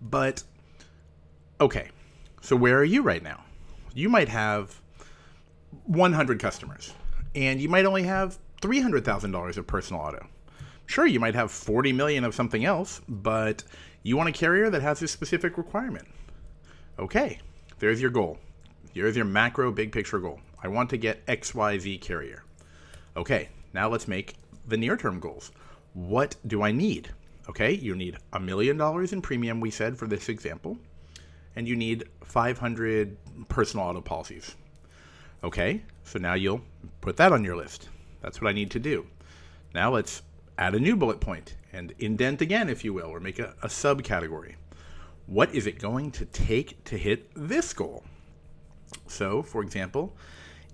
But 0.00 0.42
okay, 1.60 1.88
so 2.40 2.56
where 2.56 2.78
are 2.78 2.84
you 2.84 3.02
right 3.02 3.22
now? 3.22 3.44
You 3.94 4.08
might 4.08 4.28
have 4.28 4.79
100 5.86 6.38
customers. 6.40 6.94
and 7.34 7.60
you 7.60 7.68
might 7.68 7.84
only 7.84 8.02
have 8.02 8.38
$300,000 8.60 9.56
of 9.56 9.66
personal 9.66 10.02
auto. 10.02 10.26
Sure, 10.86 11.06
you 11.06 11.20
might 11.20 11.36
have 11.36 11.50
40 11.52 11.92
million 11.92 12.24
of 12.24 12.34
something 12.34 12.64
else, 12.64 13.00
but 13.08 13.62
you 14.02 14.16
want 14.16 14.28
a 14.28 14.32
carrier 14.32 14.68
that 14.70 14.82
has 14.82 14.98
this 14.98 15.12
specific 15.12 15.56
requirement. 15.56 16.08
Okay, 16.98 17.38
there's 17.78 18.00
your 18.00 18.10
goal. 18.10 18.38
Here's 18.92 19.14
your 19.14 19.24
macro 19.24 19.70
big 19.70 19.92
picture 19.92 20.18
goal. 20.18 20.40
I 20.62 20.68
want 20.68 20.90
to 20.90 20.96
get 20.96 21.24
XYZ 21.26 22.00
carrier. 22.00 22.42
Okay, 23.16 23.48
now 23.72 23.88
let's 23.88 24.08
make 24.08 24.34
the 24.66 24.76
near 24.76 24.96
term 24.96 25.20
goals. 25.20 25.52
What 25.94 26.34
do 26.46 26.62
I 26.62 26.72
need? 26.72 27.10
Okay, 27.48 27.72
you 27.72 27.94
need 27.94 28.16
a 28.32 28.40
million 28.40 28.76
dollars 28.76 29.12
in 29.12 29.22
premium, 29.22 29.60
we 29.60 29.70
said 29.70 29.96
for 29.96 30.08
this 30.08 30.28
example, 30.28 30.78
and 31.54 31.66
you 31.68 31.76
need 31.76 32.04
500 32.24 33.16
personal 33.48 33.86
auto 33.86 34.00
policies. 34.00 34.56
Okay, 35.42 35.82
so 36.04 36.18
now 36.18 36.34
you'll 36.34 36.60
put 37.00 37.16
that 37.16 37.32
on 37.32 37.44
your 37.44 37.56
list. 37.56 37.88
That's 38.20 38.40
what 38.40 38.48
I 38.48 38.52
need 38.52 38.70
to 38.72 38.78
do. 38.78 39.06
Now 39.74 39.90
let's 39.92 40.22
add 40.58 40.74
a 40.74 40.80
new 40.80 40.96
bullet 40.96 41.20
point 41.20 41.56
and 41.72 41.94
indent 41.98 42.42
again, 42.42 42.68
if 42.68 42.84
you 42.84 42.92
will, 42.92 43.06
or 43.06 43.20
make 43.20 43.38
a, 43.38 43.54
a 43.62 43.68
subcategory. 43.68 44.56
What 45.26 45.54
is 45.54 45.66
it 45.66 45.78
going 45.78 46.10
to 46.12 46.26
take 46.26 46.84
to 46.84 46.98
hit 46.98 47.30
this 47.34 47.72
goal? 47.72 48.04
So, 49.06 49.42
for 49.42 49.62
example, 49.62 50.16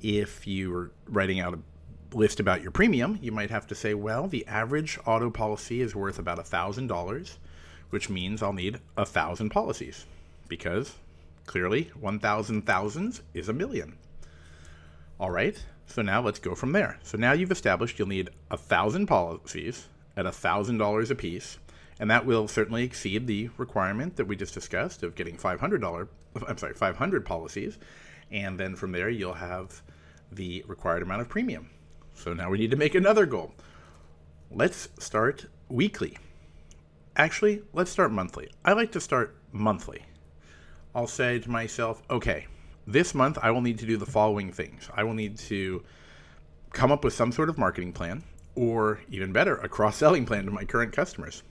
if 0.02 0.46
you 0.46 0.70
were 0.70 0.90
writing 1.06 1.40
out 1.40 1.54
a 1.54 2.16
list 2.16 2.40
about 2.40 2.62
your 2.62 2.70
premium, 2.70 3.18
you 3.20 3.30
might 3.30 3.50
have 3.50 3.66
to 3.68 3.74
say, 3.74 3.94
well, 3.94 4.26
the 4.26 4.46
average 4.46 4.98
auto 5.06 5.30
policy 5.30 5.80
is 5.80 5.94
worth 5.94 6.18
about 6.18 6.38
$1,000, 6.38 7.36
which 7.90 8.10
means 8.10 8.42
I'll 8.42 8.52
need 8.52 8.76
a 8.96 9.02
1,000 9.02 9.50
policies 9.50 10.06
because 10.48 10.94
clearly 11.46 11.90
1,000 12.00 12.62
thousands 12.62 13.22
is 13.34 13.48
a 13.48 13.52
million. 13.52 13.96
All 15.18 15.30
right, 15.30 15.64
so 15.86 16.02
now 16.02 16.20
let's 16.20 16.38
go 16.38 16.54
from 16.54 16.72
there. 16.72 16.98
So 17.02 17.16
now 17.16 17.32
you've 17.32 17.50
established 17.50 17.98
you'll 17.98 18.08
need 18.08 18.28
a 18.50 18.56
thousand 18.58 19.06
policies 19.06 19.88
at 20.14 20.26
a 20.26 20.32
thousand 20.32 20.76
dollars 20.76 21.10
a 21.10 21.14
piece, 21.14 21.58
and 21.98 22.10
that 22.10 22.26
will 22.26 22.46
certainly 22.48 22.84
exceed 22.84 23.26
the 23.26 23.48
requirement 23.56 24.16
that 24.16 24.26
we 24.26 24.36
just 24.36 24.52
discussed 24.52 25.02
of 25.02 25.14
getting 25.14 25.38
five 25.38 25.58
hundred 25.58 25.80
dollar. 25.80 26.08
I'm 26.46 26.58
sorry, 26.58 26.74
five 26.74 26.96
hundred 26.96 27.24
policies, 27.24 27.78
and 28.30 28.60
then 28.60 28.76
from 28.76 28.92
there 28.92 29.08
you'll 29.08 29.32
have 29.32 29.80
the 30.30 30.62
required 30.66 31.02
amount 31.02 31.22
of 31.22 31.30
premium. 31.30 31.70
So 32.12 32.34
now 32.34 32.50
we 32.50 32.58
need 32.58 32.72
to 32.72 32.76
make 32.76 32.94
another 32.94 33.24
goal. 33.24 33.54
Let's 34.50 34.90
start 34.98 35.46
weekly. 35.70 36.18
Actually, 37.16 37.62
let's 37.72 37.90
start 37.90 38.12
monthly. 38.12 38.50
I 38.66 38.74
like 38.74 38.92
to 38.92 39.00
start 39.00 39.34
monthly. 39.50 40.02
I'll 40.94 41.06
say 41.06 41.38
to 41.38 41.50
myself, 41.50 42.02
okay, 42.10 42.46
this 42.86 43.14
month 43.14 43.38
I 43.42 43.50
will 43.50 43.60
need 43.60 43.78
to 43.80 43.86
do 43.86 43.96
the 43.96 44.06
following 44.06 44.52
things. 44.52 44.88
I 44.94 45.02
will 45.04 45.14
need 45.14 45.38
to 45.38 45.82
come 46.72 46.92
up 46.92 47.04
with 47.04 47.14
some 47.14 47.32
sort 47.32 47.48
of 47.48 47.58
marketing 47.58 47.92
plan, 47.92 48.22
or 48.54 49.00
even 49.10 49.32
better, 49.32 49.56
a 49.56 49.68
cross 49.68 49.96
selling 49.96 50.26
plan 50.26 50.44
to 50.44 50.50
my 50.50 50.64
current 50.64 50.92
customers. 50.92 51.42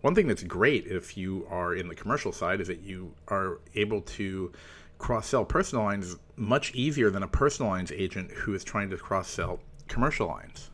One 0.00 0.14
thing 0.14 0.28
that's 0.28 0.42
great 0.42 0.86
if 0.86 1.16
you 1.16 1.46
are 1.50 1.74
in 1.74 1.88
the 1.88 1.94
commercial 1.94 2.32
side 2.32 2.60
is 2.60 2.68
that 2.68 2.80
you 2.80 3.12
are 3.28 3.58
able 3.74 4.00
to 4.02 4.52
cross 4.96 5.28
sell 5.28 5.44
personal 5.44 5.84
lines 5.84 6.16
much 6.36 6.74
easier 6.74 7.10
than 7.10 7.22
a 7.22 7.28
personal 7.28 7.70
lines 7.70 7.92
agent 7.92 8.30
who 8.30 8.54
is 8.54 8.64
trying 8.64 8.88
to 8.90 8.96
cross 8.96 9.28
sell 9.28 9.60
commercial 9.88 10.28
lines. 10.28 10.70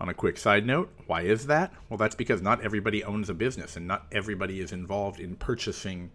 On 0.00 0.08
a 0.08 0.14
quick 0.14 0.38
side 0.38 0.64
note, 0.64 0.90
why 1.06 1.22
is 1.22 1.46
that? 1.48 1.72
Well, 1.88 1.98
that's 1.98 2.14
because 2.14 2.40
not 2.40 2.62
everybody 2.62 3.02
owns 3.02 3.28
a 3.28 3.34
business 3.34 3.76
and 3.76 3.86
not 3.86 4.06
everybody 4.12 4.60
is 4.60 4.72
involved 4.72 5.18
in 5.18 5.34
purchasing 5.36 6.10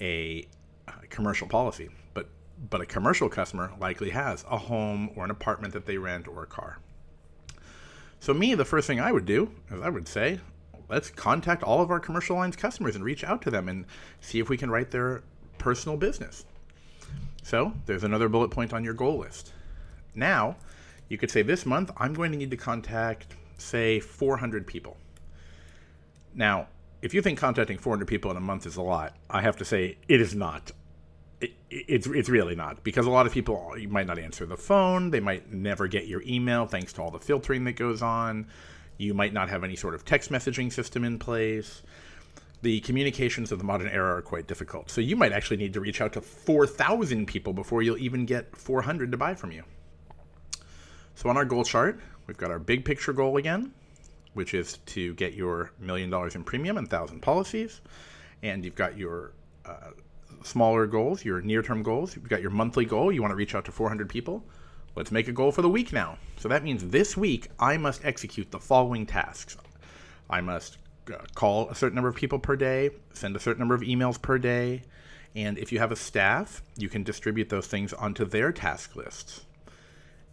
a 0.00 0.46
uh, 0.88 0.92
commercial 1.08 1.46
policy 1.46 1.88
but 2.70 2.80
a 2.80 2.86
commercial 2.86 3.28
customer 3.28 3.72
likely 3.80 4.10
has 4.10 4.44
a 4.50 4.56
home 4.56 5.10
or 5.16 5.24
an 5.24 5.30
apartment 5.30 5.72
that 5.74 5.86
they 5.86 5.98
rent 5.98 6.28
or 6.28 6.42
a 6.42 6.46
car. 6.46 6.78
So, 8.20 8.32
me, 8.32 8.54
the 8.54 8.64
first 8.64 8.86
thing 8.86 9.00
I 9.00 9.10
would 9.10 9.24
do 9.24 9.50
is 9.70 9.82
I 9.82 9.88
would 9.88 10.06
say, 10.06 10.38
let's 10.88 11.10
contact 11.10 11.64
all 11.64 11.82
of 11.82 11.90
our 11.90 11.98
commercial 11.98 12.36
lines 12.36 12.54
customers 12.54 12.94
and 12.94 13.04
reach 13.04 13.24
out 13.24 13.42
to 13.42 13.50
them 13.50 13.68
and 13.68 13.84
see 14.20 14.38
if 14.38 14.48
we 14.48 14.56
can 14.56 14.70
write 14.70 14.92
their 14.92 15.24
personal 15.58 15.96
business. 15.96 16.44
So, 17.42 17.72
there's 17.86 18.04
another 18.04 18.28
bullet 18.28 18.50
point 18.50 18.72
on 18.72 18.84
your 18.84 18.94
goal 18.94 19.18
list. 19.18 19.52
Now, 20.14 20.56
you 21.08 21.18
could 21.18 21.30
say 21.30 21.42
this 21.42 21.66
month 21.66 21.90
I'm 21.96 22.14
going 22.14 22.30
to 22.30 22.38
need 22.38 22.52
to 22.52 22.56
contact, 22.56 23.34
say, 23.58 23.98
400 23.98 24.68
people. 24.68 24.96
Now, 26.32 26.68
if 27.02 27.12
you 27.12 27.20
think 27.20 27.40
contacting 27.40 27.78
400 27.78 28.06
people 28.06 28.30
in 28.30 28.36
a 28.36 28.40
month 28.40 28.66
is 28.66 28.76
a 28.76 28.82
lot, 28.82 29.16
I 29.28 29.42
have 29.42 29.56
to 29.56 29.64
say 29.64 29.98
it 30.06 30.20
is 30.20 30.36
not 30.36 30.70
it's 31.70 32.06
it's 32.06 32.28
really 32.28 32.54
not 32.54 32.82
because 32.84 33.06
a 33.06 33.10
lot 33.10 33.26
of 33.26 33.32
people 33.32 33.74
you 33.78 33.88
might 33.88 34.06
not 34.06 34.18
answer 34.18 34.46
the 34.46 34.56
phone 34.56 35.10
they 35.10 35.20
might 35.20 35.52
never 35.52 35.86
get 35.88 36.06
your 36.06 36.22
email 36.22 36.66
thanks 36.66 36.92
to 36.92 37.02
all 37.02 37.10
the 37.10 37.18
filtering 37.18 37.64
that 37.64 37.72
goes 37.72 38.02
on. 38.02 38.46
You 38.98 39.14
might 39.14 39.32
not 39.32 39.48
have 39.48 39.64
any 39.64 39.74
sort 39.74 39.94
of 39.94 40.04
text 40.04 40.30
messaging 40.30 40.72
system 40.72 41.04
in 41.04 41.18
place. 41.18 41.82
The 42.60 42.80
communications 42.80 43.50
of 43.50 43.58
the 43.58 43.64
modern 43.64 43.88
era 43.88 44.18
are 44.18 44.22
quite 44.22 44.46
difficult. 44.46 44.90
So 44.90 45.00
you 45.00 45.16
might 45.16 45.32
actually 45.32 45.56
need 45.56 45.72
to 45.72 45.80
reach 45.80 46.00
out 46.00 46.12
to 46.12 46.20
4000 46.20 47.26
people 47.26 47.52
before 47.52 47.82
you'll 47.82 47.98
even 47.98 48.24
get 48.24 48.56
400 48.56 49.10
to 49.10 49.16
buy 49.18 49.34
from 49.34 49.50
you. 49.50 49.64
So 51.16 51.28
on 51.28 51.36
our 51.36 51.44
goal 51.44 51.64
chart 51.64 52.00
we've 52.26 52.36
got 52.36 52.50
our 52.50 52.60
big 52.60 52.84
picture 52.84 53.12
goal 53.12 53.36
again 53.36 53.72
which 54.34 54.54
is 54.54 54.78
to 54.86 55.14
get 55.14 55.34
your 55.34 55.70
million 55.78 56.10
dollars 56.10 56.34
in 56.34 56.44
premium 56.44 56.78
and 56.78 56.88
thousand 56.88 57.20
policies. 57.20 57.80
And 58.42 58.64
you've 58.64 58.74
got 58.74 58.96
your 58.96 59.32
uh, 59.64 59.90
smaller 60.42 60.86
goals, 60.86 61.24
your 61.24 61.40
near 61.40 61.62
term 61.62 61.82
goals. 61.82 62.16
You've 62.16 62.28
got 62.28 62.42
your 62.42 62.50
monthly 62.50 62.84
goal. 62.84 63.12
You 63.12 63.22
want 63.22 63.32
to 63.32 63.36
reach 63.36 63.54
out 63.54 63.64
to 63.66 63.72
400 63.72 64.08
people. 64.08 64.44
Let's 64.94 65.10
make 65.10 65.28
a 65.28 65.32
goal 65.32 65.52
for 65.52 65.62
the 65.62 65.68
week 65.68 65.92
now. 65.92 66.18
So 66.36 66.48
that 66.48 66.64
means 66.64 66.86
this 66.86 67.16
week 67.16 67.48
I 67.58 67.76
must 67.76 68.04
execute 68.04 68.50
the 68.50 68.58
following 68.58 69.06
tasks. 69.06 69.56
I 70.28 70.40
must 70.40 70.78
uh, 71.12 71.18
call 71.34 71.68
a 71.70 71.74
certain 71.74 71.94
number 71.94 72.08
of 72.08 72.16
people 72.16 72.38
per 72.38 72.56
day, 72.56 72.90
send 73.12 73.34
a 73.34 73.40
certain 73.40 73.60
number 73.60 73.74
of 73.74 73.80
emails 73.80 74.20
per 74.20 74.38
day, 74.38 74.82
and 75.34 75.56
if 75.58 75.72
you 75.72 75.78
have 75.78 75.92
a 75.92 75.96
staff, 75.96 76.62
you 76.76 76.88
can 76.88 77.02
distribute 77.02 77.48
those 77.48 77.66
things 77.66 77.92
onto 77.92 78.24
their 78.24 78.52
task 78.52 78.94
lists. 78.94 79.44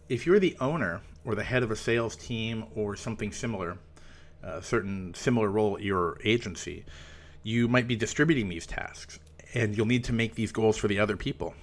If 0.08 0.26
you're 0.26 0.38
the 0.38 0.56
owner 0.60 1.00
or 1.24 1.34
the 1.34 1.44
head 1.44 1.62
of 1.62 1.70
a 1.70 1.76
sales 1.76 2.16
team 2.16 2.66
or 2.74 2.96
something 2.96 3.32
similar, 3.32 3.78
a 4.42 4.62
certain 4.62 5.14
similar 5.14 5.50
role 5.50 5.76
at 5.76 5.82
your 5.82 6.18
agency, 6.24 6.84
you 7.42 7.66
might 7.66 7.88
be 7.88 7.96
distributing 7.96 8.48
these 8.48 8.66
tasks 8.66 9.18
and 9.54 9.76
you'll 9.76 9.86
need 9.86 10.04
to 10.04 10.12
make 10.12 10.34
these 10.34 10.52
goals 10.52 10.76
for 10.76 10.88
the 10.88 10.98
other 10.98 11.16
people. 11.16 11.54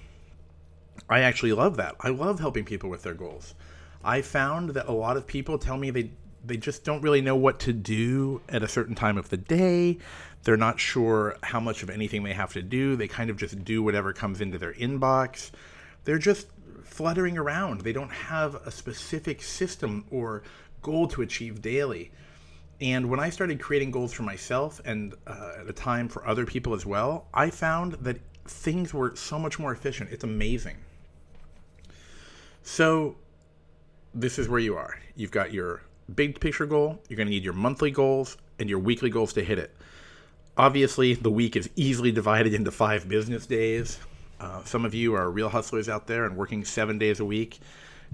I 1.08 1.20
actually 1.20 1.52
love 1.52 1.76
that. 1.76 1.96
I 2.00 2.08
love 2.08 2.40
helping 2.40 2.64
people 2.64 2.90
with 2.90 3.02
their 3.02 3.14
goals. 3.14 3.54
I 4.04 4.22
found 4.22 4.70
that 4.70 4.86
a 4.86 4.92
lot 4.92 5.16
of 5.16 5.26
people 5.26 5.58
tell 5.58 5.76
me 5.76 5.90
they 5.90 6.10
they 6.44 6.56
just 6.56 6.84
don't 6.84 7.02
really 7.02 7.20
know 7.20 7.36
what 7.36 7.58
to 7.60 7.72
do 7.72 8.40
at 8.48 8.62
a 8.62 8.68
certain 8.68 8.94
time 8.94 9.18
of 9.18 9.28
the 9.28 9.36
day. 9.36 9.98
They're 10.44 10.56
not 10.56 10.78
sure 10.78 11.36
how 11.42 11.60
much 11.60 11.82
of 11.82 11.90
anything 11.90 12.22
they 12.22 12.32
have 12.32 12.52
to 12.52 12.62
do. 12.62 12.96
They 12.96 13.08
kind 13.08 13.28
of 13.28 13.36
just 13.36 13.64
do 13.64 13.82
whatever 13.82 14.12
comes 14.12 14.40
into 14.40 14.56
their 14.56 14.72
inbox. 14.74 15.50
They're 16.04 16.18
just 16.18 16.46
fluttering 16.84 17.36
around. 17.36 17.82
They 17.82 17.92
don't 17.92 18.12
have 18.12 18.54
a 18.54 18.70
specific 18.70 19.42
system 19.42 20.04
or 20.10 20.42
goal 20.80 21.08
to 21.08 21.22
achieve 21.22 21.60
daily. 21.60 22.12
And 22.80 23.10
when 23.10 23.18
I 23.18 23.30
started 23.30 23.60
creating 23.60 23.90
goals 23.90 24.12
for 24.12 24.22
myself 24.22 24.80
and 24.84 25.14
uh, 25.26 25.52
at 25.60 25.68
a 25.68 25.72
time 25.72 26.08
for 26.08 26.26
other 26.26 26.46
people 26.46 26.74
as 26.74 26.86
well, 26.86 27.26
I 27.34 27.50
found 27.50 27.94
that 27.94 28.18
things 28.46 28.94
were 28.94 29.14
so 29.16 29.38
much 29.38 29.58
more 29.58 29.72
efficient. 29.72 30.10
It's 30.12 30.24
amazing. 30.24 30.76
So, 32.62 33.16
this 34.14 34.38
is 34.38 34.48
where 34.48 34.60
you 34.60 34.76
are. 34.76 34.98
You've 35.16 35.30
got 35.30 35.52
your 35.52 35.82
big 36.14 36.40
picture 36.40 36.66
goal, 36.66 37.00
you're 37.08 37.16
going 37.16 37.26
to 37.26 37.30
need 37.30 37.44
your 37.44 37.52
monthly 37.52 37.90
goals 37.90 38.36
and 38.58 38.68
your 38.68 38.78
weekly 38.78 39.10
goals 39.10 39.32
to 39.34 39.44
hit 39.44 39.58
it. 39.58 39.74
Obviously, 40.56 41.14
the 41.14 41.30
week 41.30 41.56
is 41.56 41.70
easily 41.76 42.10
divided 42.10 42.54
into 42.54 42.70
five 42.70 43.08
business 43.08 43.46
days. 43.46 43.98
Uh, 44.40 44.62
some 44.64 44.84
of 44.84 44.94
you 44.94 45.14
are 45.14 45.30
real 45.30 45.48
hustlers 45.48 45.88
out 45.88 46.06
there 46.06 46.24
and 46.24 46.36
working 46.36 46.64
seven 46.64 46.98
days 46.98 47.20
a 47.20 47.24
week. 47.24 47.58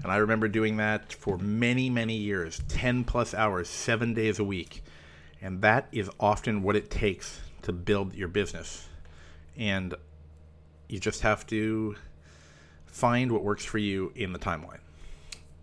And 0.03 0.11
I 0.11 0.17
remember 0.17 0.47
doing 0.47 0.77
that 0.77 1.13
for 1.13 1.37
many, 1.37 1.89
many 1.89 2.15
years 2.15 2.61
10 2.67 3.03
plus 3.05 3.33
hours, 3.33 3.69
seven 3.69 4.13
days 4.13 4.39
a 4.39 4.43
week. 4.43 4.83
And 5.41 5.61
that 5.61 5.87
is 5.91 6.09
often 6.19 6.63
what 6.63 6.75
it 6.75 6.89
takes 6.89 7.39
to 7.63 7.71
build 7.71 8.13
your 8.13 8.27
business. 8.27 8.87
And 9.57 9.95
you 10.87 10.99
just 10.99 11.21
have 11.21 11.45
to 11.47 11.95
find 12.85 13.31
what 13.31 13.43
works 13.43 13.65
for 13.65 13.77
you 13.77 14.11
in 14.15 14.33
the 14.33 14.39
timeline. 14.39 14.79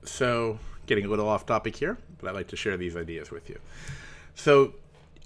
So, 0.04 0.58
getting 0.86 1.04
a 1.04 1.08
little 1.08 1.28
off 1.28 1.46
topic 1.46 1.76
here, 1.76 1.96
but 2.18 2.28
I'd 2.28 2.34
like 2.34 2.48
to 2.48 2.56
share 2.56 2.76
these 2.76 2.96
ideas 2.96 3.30
with 3.30 3.48
you. 3.48 3.58
So, 4.34 4.74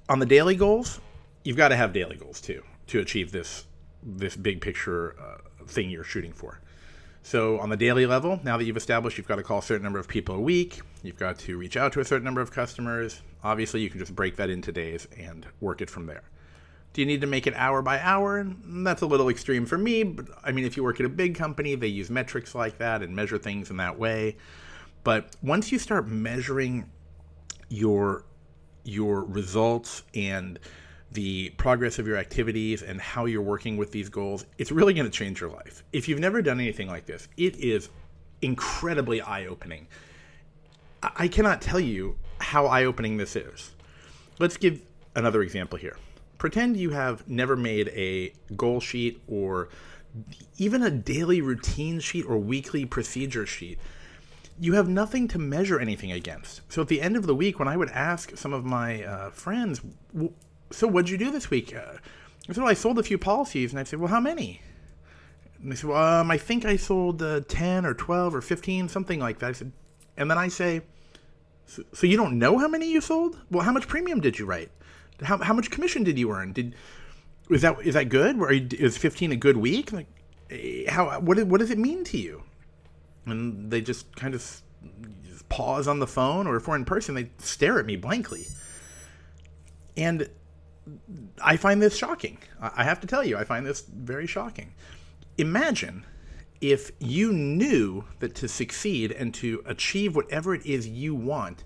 on 0.08 0.18
the 0.18 0.26
daily 0.26 0.54
goals, 0.54 1.00
you've 1.44 1.56
got 1.56 1.68
to 1.68 1.76
have 1.76 1.92
daily 1.92 2.16
goals 2.16 2.40
too 2.40 2.62
to 2.88 3.00
achieve 3.00 3.32
this 3.32 3.64
this 4.02 4.36
big 4.36 4.60
picture 4.60 5.16
uh, 5.18 5.66
thing 5.66 5.90
you're 5.90 6.04
shooting 6.04 6.32
for. 6.32 6.60
So, 7.26 7.58
on 7.58 7.70
the 7.70 7.76
daily 7.76 8.06
level, 8.06 8.38
now 8.44 8.56
that 8.56 8.62
you've 8.66 8.76
established 8.76 9.18
you've 9.18 9.26
got 9.26 9.34
to 9.34 9.42
call 9.42 9.58
a 9.58 9.62
certain 9.62 9.82
number 9.82 9.98
of 9.98 10.06
people 10.06 10.36
a 10.36 10.40
week, 10.40 10.80
you've 11.02 11.18
got 11.18 11.40
to 11.40 11.58
reach 11.58 11.76
out 11.76 11.92
to 11.94 12.00
a 12.00 12.04
certain 12.04 12.24
number 12.24 12.40
of 12.40 12.52
customers. 12.52 13.20
Obviously, 13.42 13.80
you 13.80 13.90
can 13.90 13.98
just 13.98 14.14
break 14.14 14.36
that 14.36 14.48
into 14.48 14.70
days 14.70 15.08
and 15.18 15.44
work 15.60 15.80
it 15.80 15.90
from 15.90 16.06
there. 16.06 16.22
Do 16.92 17.00
you 17.00 17.06
need 17.08 17.20
to 17.22 17.26
make 17.26 17.48
it 17.48 17.54
hour 17.56 17.82
by 17.82 17.98
hour? 17.98 18.46
That's 18.64 19.02
a 19.02 19.06
little 19.06 19.28
extreme 19.28 19.66
for 19.66 19.76
me, 19.76 20.04
but 20.04 20.28
I 20.44 20.52
mean, 20.52 20.64
if 20.64 20.76
you 20.76 20.84
work 20.84 21.00
at 21.00 21.06
a 21.06 21.08
big 21.08 21.34
company, 21.34 21.74
they 21.74 21.88
use 21.88 22.10
metrics 22.10 22.54
like 22.54 22.78
that 22.78 23.02
and 23.02 23.16
measure 23.16 23.38
things 23.38 23.70
in 23.70 23.78
that 23.78 23.98
way. 23.98 24.36
But 25.02 25.34
once 25.42 25.72
you 25.72 25.80
start 25.80 26.06
measuring 26.06 26.88
your 27.68 28.24
your 28.84 29.24
results 29.24 30.04
and 30.14 30.60
the 31.16 31.50
progress 31.56 31.98
of 31.98 32.06
your 32.06 32.18
activities 32.18 32.82
and 32.82 33.00
how 33.00 33.24
you're 33.24 33.42
working 33.42 33.78
with 33.78 33.90
these 33.90 34.10
goals, 34.10 34.44
it's 34.58 34.70
really 34.70 34.92
going 34.92 35.06
to 35.06 35.10
change 35.10 35.40
your 35.40 35.50
life. 35.50 35.82
If 35.92 36.08
you've 36.08 36.20
never 36.20 36.42
done 36.42 36.60
anything 36.60 36.88
like 36.88 37.06
this, 37.06 37.26
it 37.36 37.56
is 37.56 37.88
incredibly 38.42 39.22
eye 39.22 39.46
opening. 39.46 39.88
I 41.02 41.26
cannot 41.28 41.62
tell 41.62 41.80
you 41.80 42.18
how 42.38 42.66
eye 42.66 42.84
opening 42.84 43.16
this 43.16 43.34
is. 43.34 43.74
Let's 44.38 44.58
give 44.58 44.82
another 45.14 45.40
example 45.42 45.78
here. 45.78 45.96
Pretend 46.36 46.76
you 46.76 46.90
have 46.90 47.26
never 47.26 47.56
made 47.56 47.88
a 47.88 48.34
goal 48.54 48.80
sheet 48.80 49.22
or 49.26 49.70
even 50.58 50.82
a 50.82 50.90
daily 50.90 51.40
routine 51.40 51.98
sheet 51.98 52.26
or 52.26 52.36
weekly 52.36 52.84
procedure 52.84 53.46
sheet. 53.46 53.78
You 54.60 54.74
have 54.74 54.88
nothing 54.88 55.28
to 55.28 55.38
measure 55.38 55.80
anything 55.80 56.12
against. 56.12 56.60
So 56.68 56.82
at 56.82 56.88
the 56.88 57.00
end 57.00 57.16
of 57.16 57.26
the 57.26 57.34
week, 57.34 57.58
when 57.58 57.68
I 57.68 57.76
would 57.76 57.90
ask 57.90 58.36
some 58.36 58.52
of 58.52 58.64
my 58.64 59.02
uh, 59.02 59.30
friends, 59.30 59.80
so 60.70 60.86
what'd 60.86 61.10
you 61.10 61.18
do 61.18 61.30
this 61.30 61.50
week? 61.50 61.74
Uh, 61.74 61.98
I 62.48 62.52
said, 62.52 62.58
well, 62.58 62.68
I 62.68 62.74
sold 62.74 62.98
a 62.98 63.02
few 63.02 63.18
policies. 63.18 63.72
And 63.72 63.80
I'd 63.80 63.88
say, 63.88 63.96
well, 63.96 64.08
how 64.08 64.20
many? 64.20 64.60
And 65.60 65.72
they 65.72 65.76
said, 65.76 65.90
well, 65.90 66.20
um, 66.20 66.30
I 66.30 66.38
think 66.38 66.64
I 66.64 66.76
sold 66.76 67.22
uh, 67.22 67.40
10 67.48 67.84
or 67.86 67.94
12 67.94 68.34
or 68.34 68.40
15, 68.40 68.88
something 68.88 69.18
like 69.18 69.38
that. 69.40 69.48
I 69.48 69.52
said, 69.52 69.72
and 70.16 70.30
then 70.30 70.38
I 70.38 70.48
say, 70.48 70.82
so, 71.66 71.82
so, 71.92 72.06
you 72.06 72.16
don't 72.16 72.38
know 72.38 72.58
how 72.58 72.68
many 72.68 72.90
you 72.90 73.00
sold? 73.00 73.40
Well, 73.50 73.64
how 73.64 73.72
much 73.72 73.88
premium 73.88 74.20
did 74.20 74.38
you 74.38 74.46
write? 74.46 74.70
How, 75.22 75.38
how 75.38 75.52
much 75.52 75.70
commission 75.70 76.04
did 76.04 76.16
you 76.16 76.30
earn? 76.30 76.52
Did 76.52 76.76
is 77.50 77.62
that 77.62 77.76
is 77.84 77.94
that 77.94 78.08
good? 78.08 78.36
You, 78.36 78.68
is 78.78 78.96
15 78.96 79.32
a 79.32 79.36
good 79.36 79.56
week? 79.56 79.92
Like, 79.92 80.06
eh, 80.50 80.88
how 80.88 81.18
what 81.20 81.42
what 81.44 81.58
does 81.58 81.70
it 81.70 81.78
mean 81.78 82.04
to 82.04 82.18
you? 82.18 82.42
And 83.24 83.70
they 83.70 83.80
just 83.80 84.14
kind 84.14 84.34
of 84.34 84.40
just 85.24 85.48
pause 85.48 85.88
on 85.88 85.98
the 85.98 86.06
phone, 86.06 86.46
or 86.46 86.54
if 86.54 86.68
we're 86.68 86.76
in 86.76 86.84
person, 86.84 87.14
they 87.14 87.30
stare 87.38 87.80
at 87.80 87.86
me 87.86 87.96
blankly. 87.96 88.46
And 89.96 90.28
I 91.42 91.56
find 91.56 91.82
this 91.82 91.96
shocking. 91.96 92.38
I 92.60 92.84
have 92.84 93.00
to 93.00 93.06
tell 93.06 93.24
you, 93.24 93.36
I 93.36 93.44
find 93.44 93.66
this 93.66 93.82
very 93.82 94.26
shocking. 94.26 94.72
Imagine 95.38 96.04
if 96.60 96.90
you 96.98 97.32
knew 97.32 98.04
that 98.20 98.34
to 98.36 98.48
succeed 98.48 99.12
and 99.12 99.34
to 99.34 99.62
achieve 99.66 100.16
whatever 100.16 100.54
it 100.54 100.64
is 100.64 100.88
you 100.88 101.14
want, 101.14 101.64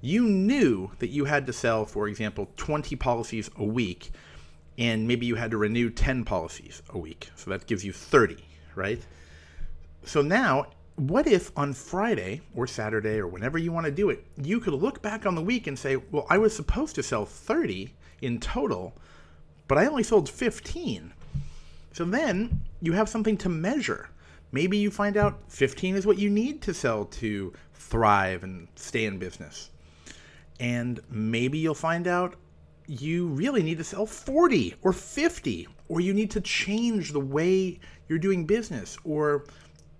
you 0.00 0.24
knew 0.28 0.90
that 0.98 1.08
you 1.08 1.24
had 1.24 1.46
to 1.46 1.52
sell, 1.52 1.84
for 1.84 2.08
example, 2.08 2.50
20 2.56 2.96
policies 2.96 3.50
a 3.56 3.64
week, 3.64 4.10
and 4.78 5.08
maybe 5.08 5.26
you 5.26 5.36
had 5.36 5.50
to 5.52 5.56
renew 5.56 5.88
10 5.88 6.24
policies 6.24 6.82
a 6.90 6.98
week. 6.98 7.30
So 7.34 7.50
that 7.50 7.66
gives 7.66 7.84
you 7.84 7.92
30, 7.92 8.36
right? 8.74 9.00
So 10.04 10.20
now, 10.20 10.66
what 10.96 11.26
if 11.26 11.50
on 11.56 11.72
Friday 11.72 12.42
or 12.54 12.66
Saturday 12.66 13.18
or 13.18 13.26
whenever 13.26 13.58
you 13.58 13.72
want 13.72 13.86
to 13.86 13.92
do 13.92 14.10
it, 14.10 14.24
you 14.42 14.60
could 14.60 14.74
look 14.74 15.02
back 15.02 15.24
on 15.26 15.34
the 15.34 15.42
week 15.42 15.66
and 15.66 15.78
say, 15.78 15.96
well, 15.96 16.26
I 16.28 16.38
was 16.38 16.54
supposed 16.54 16.94
to 16.96 17.02
sell 17.02 17.24
30 17.24 17.94
in 18.22 18.40
total, 18.40 18.94
but 19.68 19.78
I 19.78 19.86
only 19.86 20.02
sold 20.02 20.28
15. 20.28 21.12
So 21.92 22.04
then 22.04 22.62
you 22.80 22.92
have 22.92 23.08
something 23.08 23.36
to 23.38 23.48
measure. 23.48 24.10
Maybe 24.52 24.76
you 24.76 24.90
find 24.90 25.16
out 25.16 25.40
15 25.48 25.96
is 25.96 26.06
what 26.06 26.18
you 26.18 26.30
need 26.30 26.62
to 26.62 26.74
sell 26.74 27.04
to 27.06 27.52
thrive 27.74 28.44
and 28.44 28.68
stay 28.76 29.06
in 29.06 29.18
business. 29.18 29.70
And 30.60 31.00
maybe 31.10 31.58
you'll 31.58 31.74
find 31.74 32.06
out 32.06 32.36
you 32.86 33.28
really 33.28 33.62
need 33.62 33.78
to 33.78 33.84
sell 33.84 34.06
40 34.06 34.74
or 34.82 34.92
50, 34.92 35.68
or 35.88 36.00
you 36.00 36.14
need 36.14 36.30
to 36.30 36.40
change 36.40 37.12
the 37.12 37.20
way 37.20 37.80
you're 38.08 38.18
doing 38.18 38.46
business. 38.46 38.96
Or 39.04 39.44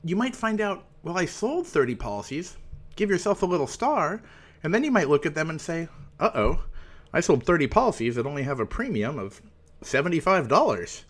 you 0.05 0.17
might 0.17 0.37
find 0.37 0.61
out, 0.61 0.85
well, 1.03 1.19
I 1.19 1.25
sold 1.25 1.67
30 1.67 1.97
policies, 1.97 2.57
give 2.95 3.11
yourself 3.11 3.43
a 3.43 3.47
little 3.47 3.67
star, 3.67 4.23
and 4.63 4.73
then 4.73 4.85
you 4.85 4.91
might 4.91 5.09
look 5.09 5.27
at 5.27 5.35
them 5.35 5.51
and 5.51 5.61
say, 5.61 5.89
uh 6.21 6.31
oh, 6.35 6.65
I 7.17 7.21
sold 7.21 7.45
30 7.45 7.69
policies 7.69 8.17
that 8.17 8.27
only 8.27 8.43
have 8.43 8.61
a 8.61 8.67
premium 8.67 9.19
of 9.19 9.41
$75. 9.83 11.05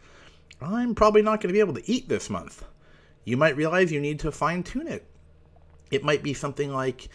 I'm 0.60 0.94
probably 0.94 1.20
not 1.20 1.40
going 1.40 1.48
to 1.48 1.52
be 1.52 1.58
able 1.58 1.74
to 1.74 1.90
eat 1.90 2.08
this 2.08 2.30
month. 2.30 2.64
You 3.24 3.36
might 3.36 3.56
realize 3.56 3.90
you 3.90 3.98
need 3.98 4.20
to 4.20 4.30
fine 4.30 4.62
tune 4.62 4.86
it. 4.86 5.04
It 5.90 6.04
might 6.04 6.22
be 6.22 6.32
something 6.32 6.72
like 6.72 7.08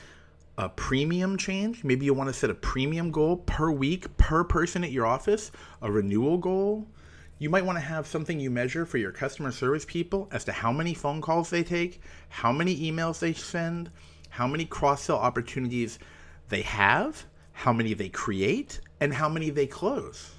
a 0.57 0.67
premium 0.67 1.37
change. 1.37 1.85
Maybe 1.85 2.03
you 2.05 2.13
want 2.13 2.27
to 2.31 2.33
set 2.33 2.49
a 2.49 2.53
premium 2.53 3.11
goal 3.11 3.37
per 3.37 3.71
week, 3.71 4.17
per 4.17 4.43
person 4.43 4.83
at 4.83 4.91
your 4.91 5.05
office, 5.05 5.53
a 5.81 5.89
renewal 5.89 6.37
goal. 6.37 6.85
You 7.39 7.49
might 7.49 7.63
want 7.63 7.77
to 7.77 7.85
have 7.85 8.05
something 8.05 8.41
you 8.41 8.51
measure 8.51 8.85
for 8.85 8.97
your 8.97 9.13
customer 9.13 9.53
service 9.53 9.85
people 9.85 10.27
as 10.33 10.43
to 10.43 10.51
how 10.51 10.73
many 10.73 10.93
phone 10.93 11.21
calls 11.21 11.49
they 11.49 11.63
take, 11.63 12.01
how 12.27 12.51
many 12.51 12.91
emails 12.91 13.19
they 13.19 13.31
send, 13.31 13.89
how 14.27 14.47
many 14.47 14.65
cross 14.65 15.03
sell 15.03 15.17
opportunities 15.17 15.97
they 16.49 16.63
have, 16.63 17.25
how 17.53 17.73
many 17.73 17.93
they 17.93 18.09
create, 18.09 18.79
and 18.99 19.13
how 19.13 19.29
many 19.29 19.49
they 19.49 19.67
close. 19.67 20.31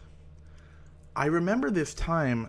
I 1.14 1.26
remember 1.26 1.70
this 1.70 1.94
time 1.94 2.48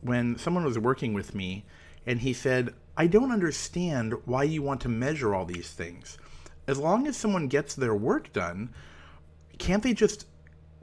when 0.00 0.36
someone 0.36 0.64
was 0.64 0.78
working 0.78 1.14
with 1.14 1.34
me 1.34 1.64
and 2.06 2.20
he 2.20 2.32
said, 2.32 2.74
I 2.96 3.06
don't 3.06 3.32
understand 3.32 4.14
why 4.26 4.42
you 4.42 4.60
want 4.62 4.80
to 4.82 4.88
measure 4.88 5.34
all 5.34 5.46
these 5.46 5.70
things. 5.70 6.18
As 6.66 6.78
long 6.78 7.06
as 7.06 7.16
someone 7.16 7.48
gets 7.48 7.74
their 7.74 7.94
work 7.94 8.32
done, 8.32 8.70
can't 9.58 9.82
they 9.82 9.94
just 9.94 10.26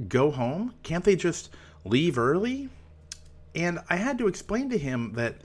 go 0.08 0.32
home? 0.32 0.74
Can't 0.82 1.04
they 1.04 1.16
just 1.16 1.54
leave 1.86 2.18
early? 2.18 2.70
And 3.54 3.80
I 3.90 3.98
had 3.98 4.18
to 4.20 4.28
explain 4.28 4.70
to 4.70 4.78
him 4.78 5.14
that 5.14 5.36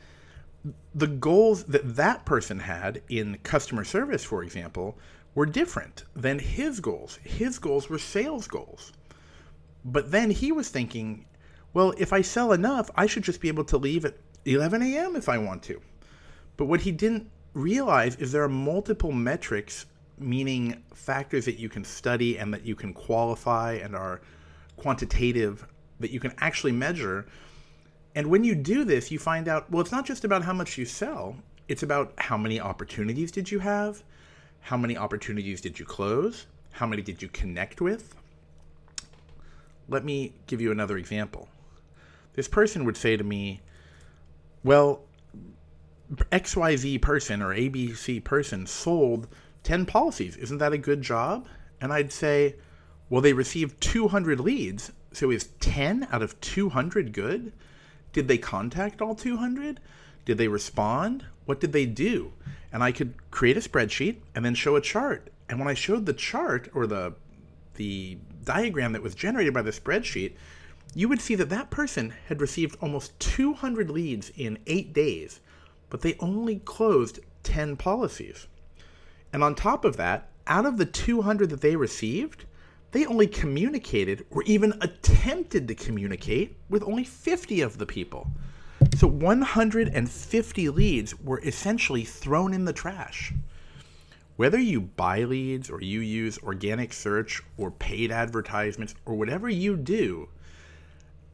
the 0.94 1.06
goals 1.06 1.64
that 1.64 1.96
that 1.96 2.24
person 2.24 2.60
had 2.60 3.02
in 3.08 3.38
customer 3.42 3.84
service, 3.84 4.24
for 4.24 4.42
example, 4.42 4.96
were 5.34 5.46
different 5.46 6.04
than 6.14 6.38
his 6.38 6.80
goals. 6.80 7.18
His 7.22 7.58
goals 7.58 7.88
were 7.88 7.98
sales 7.98 8.46
goals. 8.46 8.92
But 9.84 10.10
then 10.10 10.30
he 10.30 10.52
was 10.52 10.68
thinking, 10.68 11.26
well, 11.72 11.92
if 11.98 12.12
I 12.12 12.22
sell 12.22 12.52
enough, 12.52 12.90
I 12.94 13.06
should 13.06 13.24
just 13.24 13.40
be 13.40 13.48
able 13.48 13.64
to 13.64 13.76
leave 13.76 14.04
at 14.04 14.16
11 14.44 14.82
a.m. 14.82 15.16
if 15.16 15.28
I 15.28 15.38
want 15.38 15.62
to. 15.64 15.80
But 16.56 16.66
what 16.66 16.82
he 16.82 16.92
didn't 16.92 17.30
realize 17.52 18.16
is 18.16 18.32
there 18.32 18.44
are 18.44 18.48
multiple 18.48 19.12
metrics, 19.12 19.86
meaning 20.18 20.82
factors 20.94 21.44
that 21.46 21.58
you 21.58 21.68
can 21.68 21.84
study 21.84 22.38
and 22.38 22.54
that 22.54 22.64
you 22.64 22.74
can 22.74 22.94
qualify 22.94 23.72
and 23.74 23.96
are 23.96 24.20
quantitative, 24.76 25.66
that 26.00 26.10
you 26.10 26.20
can 26.20 26.32
actually 26.38 26.72
measure. 26.72 27.26
And 28.14 28.28
when 28.28 28.44
you 28.44 28.54
do 28.54 28.84
this, 28.84 29.10
you 29.10 29.18
find 29.18 29.48
out, 29.48 29.70
well, 29.70 29.80
it's 29.80 29.92
not 29.92 30.06
just 30.06 30.24
about 30.24 30.44
how 30.44 30.52
much 30.52 30.78
you 30.78 30.84
sell, 30.84 31.36
it's 31.66 31.82
about 31.82 32.12
how 32.18 32.36
many 32.36 32.60
opportunities 32.60 33.32
did 33.32 33.50
you 33.50 33.58
have, 33.58 34.02
how 34.64 34.78
many 34.78 34.96
opportunities 34.96 35.60
did 35.60 35.78
you 35.78 35.84
close? 35.84 36.46
How 36.72 36.86
many 36.86 37.02
did 37.02 37.20
you 37.20 37.28
connect 37.28 37.82
with? 37.82 38.16
Let 39.90 40.06
me 40.06 40.32
give 40.46 40.62
you 40.62 40.72
another 40.72 40.96
example. 40.96 41.50
This 42.32 42.48
person 42.48 42.86
would 42.86 42.96
say 42.96 43.14
to 43.18 43.22
me, 43.22 43.60
Well, 44.64 45.02
XYZ 46.32 47.02
person 47.02 47.42
or 47.42 47.54
ABC 47.54 48.24
person 48.24 48.66
sold 48.66 49.28
10 49.64 49.84
policies. 49.84 50.38
Isn't 50.38 50.58
that 50.58 50.72
a 50.72 50.78
good 50.78 51.02
job? 51.02 51.46
And 51.82 51.92
I'd 51.92 52.10
say, 52.10 52.56
Well, 53.10 53.20
they 53.20 53.34
received 53.34 53.82
200 53.82 54.40
leads. 54.40 54.92
So 55.12 55.30
is 55.30 55.48
10 55.60 56.08
out 56.10 56.22
of 56.22 56.40
200 56.40 57.12
good? 57.12 57.52
Did 58.14 58.28
they 58.28 58.38
contact 58.38 59.02
all 59.02 59.14
200? 59.14 59.80
Did 60.24 60.38
they 60.38 60.48
respond? 60.48 61.26
What 61.44 61.60
did 61.60 61.72
they 61.72 61.84
do? 61.84 62.32
And 62.72 62.82
I 62.82 62.92
could 62.92 63.14
create 63.30 63.56
a 63.56 63.60
spreadsheet 63.60 64.16
and 64.34 64.44
then 64.44 64.54
show 64.54 64.76
a 64.76 64.80
chart. 64.80 65.28
And 65.48 65.58
when 65.58 65.68
I 65.68 65.74
showed 65.74 66.06
the 66.06 66.14
chart 66.14 66.70
or 66.72 66.86
the 66.86 67.14
the 67.74 68.16
diagram 68.44 68.92
that 68.92 69.02
was 69.02 69.16
generated 69.16 69.52
by 69.52 69.62
the 69.62 69.72
spreadsheet, 69.72 70.34
you 70.94 71.08
would 71.08 71.20
see 71.20 71.34
that 71.34 71.48
that 71.48 71.70
person 71.70 72.14
had 72.28 72.40
received 72.40 72.76
almost 72.80 73.18
200 73.18 73.90
leads 73.90 74.30
in 74.36 74.60
8 74.68 74.92
days, 74.92 75.40
but 75.90 76.02
they 76.02 76.14
only 76.20 76.60
closed 76.60 77.18
10 77.42 77.76
policies. 77.76 78.46
And 79.32 79.42
on 79.42 79.56
top 79.56 79.84
of 79.84 79.96
that, 79.96 80.28
out 80.46 80.66
of 80.66 80.76
the 80.76 80.86
200 80.86 81.50
that 81.50 81.62
they 81.62 81.74
received, 81.74 82.44
they 82.94 83.04
only 83.06 83.26
communicated 83.26 84.24
or 84.30 84.44
even 84.44 84.72
attempted 84.80 85.66
to 85.66 85.74
communicate 85.74 86.56
with 86.68 86.84
only 86.84 87.02
50 87.02 87.60
of 87.60 87.76
the 87.76 87.86
people. 87.86 88.30
So 88.96 89.08
150 89.08 90.68
leads 90.68 91.18
were 91.18 91.40
essentially 91.40 92.04
thrown 92.04 92.54
in 92.54 92.66
the 92.66 92.72
trash. 92.72 93.34
Whether 94.36 94.60
you 94.60 94.80
buy 94.80 95.24
leads 95.24 95.70
or 95.70 95.80
you 95.80 95.98
use 95.98 96.38
organic 96.38 96.92
search 96.92 97.42
or 97.56 97.72
paid 97.72 98.12
advertisements 98.12 98.94
or 99.04 99.16
whatever 99.16 99.48
you 99.48 99.76
do, 99.76 100.28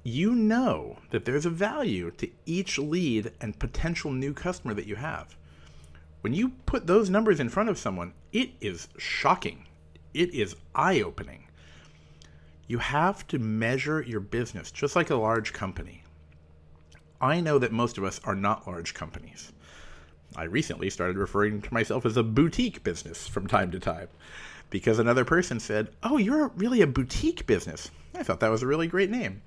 you 0.03 0.35
know 0.35 0.97
that 1.11 1.27
there's 1.27 1.45
a 1.45 1.51
value 1.51 2.11
to 2.13 2.31
each 2.47 2.79
lead 2.79 3.33
and 3.39 3.59
potential 3.59 4.11
new 4.11 4.33
customer 4.33 4.73
that 4.73 4.87
you 4.87 4.97
have. 4.97 5.37
When 6.23 6.33
you 6.33 6.53
put 6.65 6.87
those 6.87 7.11
numbers 7.11 7.39
in 7.39 7.51
front 7.51 7.69
of 7.69 7.77
someone, 7.77 8.15
it 8.33 8.53
is 8.63 8.89
shocking. 8.97 9.67
It 10.15 10.33
is 10.33 10.57
eye 10.75 11.03
opening. 11.03 11.49
You 12.71 12.79
have 12.79 13.27
to 13.27 13.41
measure 13.41 14.01
your 14.01 14.21
business 14.21 14.71
just 14.71 14.95
like 14.95 15.11
a 15.11 15.17
large 15.17 15.53
company. 15.53 16.05
I 17.21 17.41
know 17.41 17.59
that 17.59 17.73
most 17.73 17.99
of 17.99 18.05
us 18.05 18.21
are 18.23 18.37
not 18.37 18.65
large 18.65 18.95
companies. 18.95 19.51
I 20.37 20.45
recently 20.45 20.89
started 20.89 21.17
referring 21.17 21.63
to 21.63 21.75
myself 21.75 22.07
as 22.07 22.17
a 22.17 22.23
boutique 22.23 22.85
business 22.85 23.27
from 23.27 23.49
time 23.49 23.73
to 23.73 23.81
time 23.81 24.07
because 24.71 25.01
another 25.01 25.25
person 25.25 25.59
said, 25.59 25.89
Oh, 26.05 26.17
you're 26.17 26.53
really 26.55 26.81
a 26.81 26.87
boutique 26.87 27.45
business. 27.45 27.91
I 28.15 28.23
thought 28.23 28.39
that 28.39 28.53
was 28.53 28.63
a 28.63 28.69
really 28.69 28.87
great 28.87 29.11
name. 29.11 29.43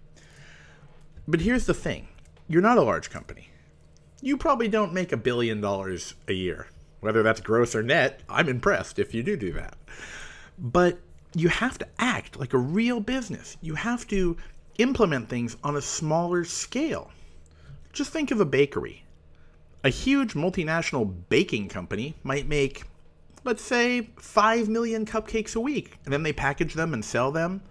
But 1.26 1.40
here's 1.40 1.66
the 1.66 1.74
thing 1.74 2.10
you're 2.50 2.62
not 2.62 2.78
a 2.78 2.84
large 2.84 3.10
company. 3.10 3.52
You 4.22 4.36
probably 4.36 4.68
don't 4.68 4.92
make 4.92 5.14
a 5.14 5.18
billion 5.18 5.62
dollars 5.62 6.16
a 6.28 6.34
year. 6.34 6.68
Whether 7.00 7.24
that's 7.24 7.40
gross 7.40 7.74
or 7.74 7.84
net, 7.84 8.20
I'm 8.28 8.50
impressed 8.50 9.00
if 9.00 9.14
you 9.14 9.24
do 9.24 9.38
do 9.38 9.54
that. 9.54 9.78
But 10.60 11.00
you 11.36 11.50
have 11.50 11.78
to 11.80 11.88
act 12.00 12.40
like 12.40 12.54
a 12.54 12.58
real 12.58 13.00
business. 13.00 13.58
You 13.62 13.76
have 13.76 14.08
to 14.08 14.38
implement 14.78 15.30
things 15.30 15.58
on 15.64 15.76
a 15.76 15.82
smaller 15.82 16.44
scale. 16.44 17.12
Just 17.92 18.12
think 18.12 18.32
of 18.32 18.40
a 18.40 18.46
bakery. 18.46 19.04
A 19.84 19.90
huge 19.90 20.34
multinational 20.34 21.14
baking 21.30 21.70
company 21.70 22.16
might 22.24 22.48
make, 22.48 22.84
let's 23.44 23.64
say, 23.64 24.10
5 24.18 24.70
million 24.70 25.06
cupcakes 25.06 25.56
a 25.56 25.60
week, 25.60 25.98
and 26.06 26.14
then 26.14 26.24
they 26.24 26.34
package 26.34 26.74
them 26.74 26.94
and 26.94 27.04
sell 27.04 27.32
them. 27.32 27.62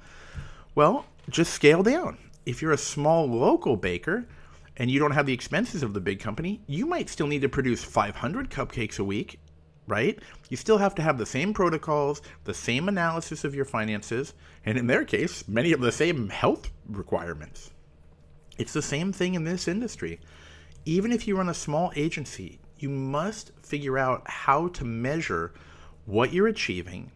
Well, 0.75 1.07
just 1.29 1.55
scale 1.55 1.83
down. 1.83 2.19
If 2.45 2.61
you're 2.61 2.73
a 2.73 2.79
small 2.79 3.27
local 3.27 3.77
baker 3.77 4.27
and 4.77 4.91
you 4.91 4.99
don't 4.99 5.13
have 5.13 5.27
the 5.27 5.33
expenses 5.33 5.83
of 5.83 5.95
the 5.95 6.01
big 6.01 6.21
company, 6.21 6.61
you 6.67 6.87
might 6.87 7.09
still 7.09 7.27
need 7.27 7.43
to 7.43 7.49
produce 7.49 7.85
500 7.85 8.51
cupcakes 8.51 8.99
a 8.99 9.05
week 9.05 9.39
right? 9.87 10.19
You 10.49 10.57
still 10.57 10.79
have 10.79 10.95
to 10.97 11.03
have 11.03 11.19
the 11.19 11.27
same 11.27 11.53
protocols, 11.55 12.23
the 12.45 12.55
same 12.55 12.89
analysis 12.89 13.45
of 13.45 13.55
your 13.55 13.65
finances, 13.65 14.35
and 14.65 14.79
in 14.79 14.87
their 14.87 15.05
case, 15.05 15.47
many 15.49 15.73
of 15.73 15.81
the 15.81 15.93
same 15.93 16.29
health 16.29 16.71
requirements. 16.89 17.71
It's 18.59 18.73
the 18.73 18.83
same 18.83 19.13
thing 19.13 19.35
in 19.35 19.45
this 19.45 19.67
industry. 19.67 20.21
Even 20.85 21.13
if 21.13 21.27
you 21.27 21.37
run 21.37 21.49
a 21.49 21.55
small 21.55 21.93
agency, 21.97 22.59
you 22.79 22.89
must 22.89 23.53
figure 23.63 23.99
out 23.99 24.23
how 24.27 24.69
to 24.69 24.85
measure 24.85 25.53
what 26.05 26.33
you're 26.33 26.49
achieving, 26.49 27.13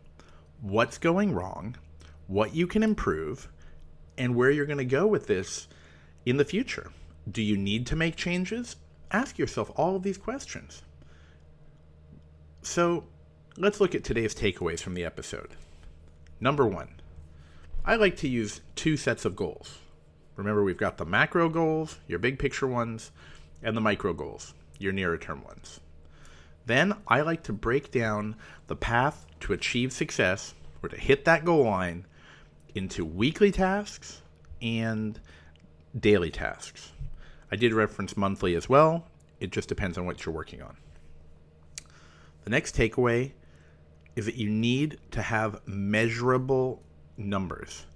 what's 0.61 0.99
going 0.99 1.35
wrong, 1.35 1.77
what 2.27 2.55
you 2.55 2.67
can 2.67 2.83
improve, 2.83 3.49
and 4.17 4.35
where 4.35 4.51
you're 4.51 4.67
going 4.67 4.79
to 4.79 4.85
go 4.85 5.07
with 5.07 5.27
this 5.27 5.69
in 6.25 6.37
the 6.37 6.45
future. 6.45 6.91
Do 7.31 7.43
you 7.43 7.57
need 7.57 7.87
to 7.89 7.97
make 7.97 8.17
changes? 8.17 8.77
Ask 9.11 9.39
yourself 9.39 9.71
all 9.77 9.97
of 9.97 10.03
these 10.03 10.19
questions. 10.19 10.83
So 12.67 13.05
let's 13.57 13.81
look 13.81 13.95
at 13.95 14.03
today's 14.03 14.35
takeaways 14.35 14.81
from 14.81 14.95
the 14.95 15.05
episode. 15.05 15.51
Number 16.41 16.67
one, 16.67 16.89
I 17.85 17.95
like 17.95 18.17
to 18.19 18.29
use 18.29 18.61
two 18.75 18.97
sets 18.97 19.25
of 19.25 19.37
goals. 19.37 19.79
Remember, 20.35 20.65
we've 20.65 20.77
got 20.77 20.99
the 20.99 21.07
macro 21.07 21.49
goals, 21.49 21.99
your 22.09 22.19
big 22.19 22.41
picture 22.41 22.67
ones, 22.67 23.13
and 23.63 23.77
the 23.77 23.81
micro 23.81 24.13
goals, 24.13 24.53
your 24.81 24.93
nearer 24.93 25.17
term 25.17 25.45
ones. 25.45 25.81
Then 26.67 26.95
I 27.07 27.21
like 27.21 27.45
to 27.45 27.53
break 27.53 27.93
down 27.93 28.35
the 28.67 28.77
path 28.77 29.27
to 29.41 29.53
achieve 29.53 29.93
success 29.93 30.53
or 30.83 30.89
to 30.89 30.97
hit 30.99 31.25
that 31.25 31.45
goal 31.45 31.65
line 31.65 32.05
into 32.75 33.05
weekly 33.05 33.53
tasks 33.53 34.23
and 34.61 35.21
daily 35.99 36.31
tasks. 36.31 36.91
I 37.51 37.57
did 37.57 37.73
reference 37.73 38.17
monthly 38.17 38.57
as 38.57 38.69
well. 38.69 39.07
It 39.39 39.53
just 39.53 39.69
depends 39.69 39.97
on 39.97 40.05
what 40.05 40.27
you're 40.27 40.35
working 40.35 40.63
on. 40.63 40.77
The 42.47 42.51
next 42.51 42.77
takeaway 42.77 43.33
is 44.15 44.27
that 44.27 44.37
you 44.37 44.49
need 44.49 44.99
to 45.11 45.21
have 45.21 45.67
measurable 45.67 46.81
numbers. 47.17 47.87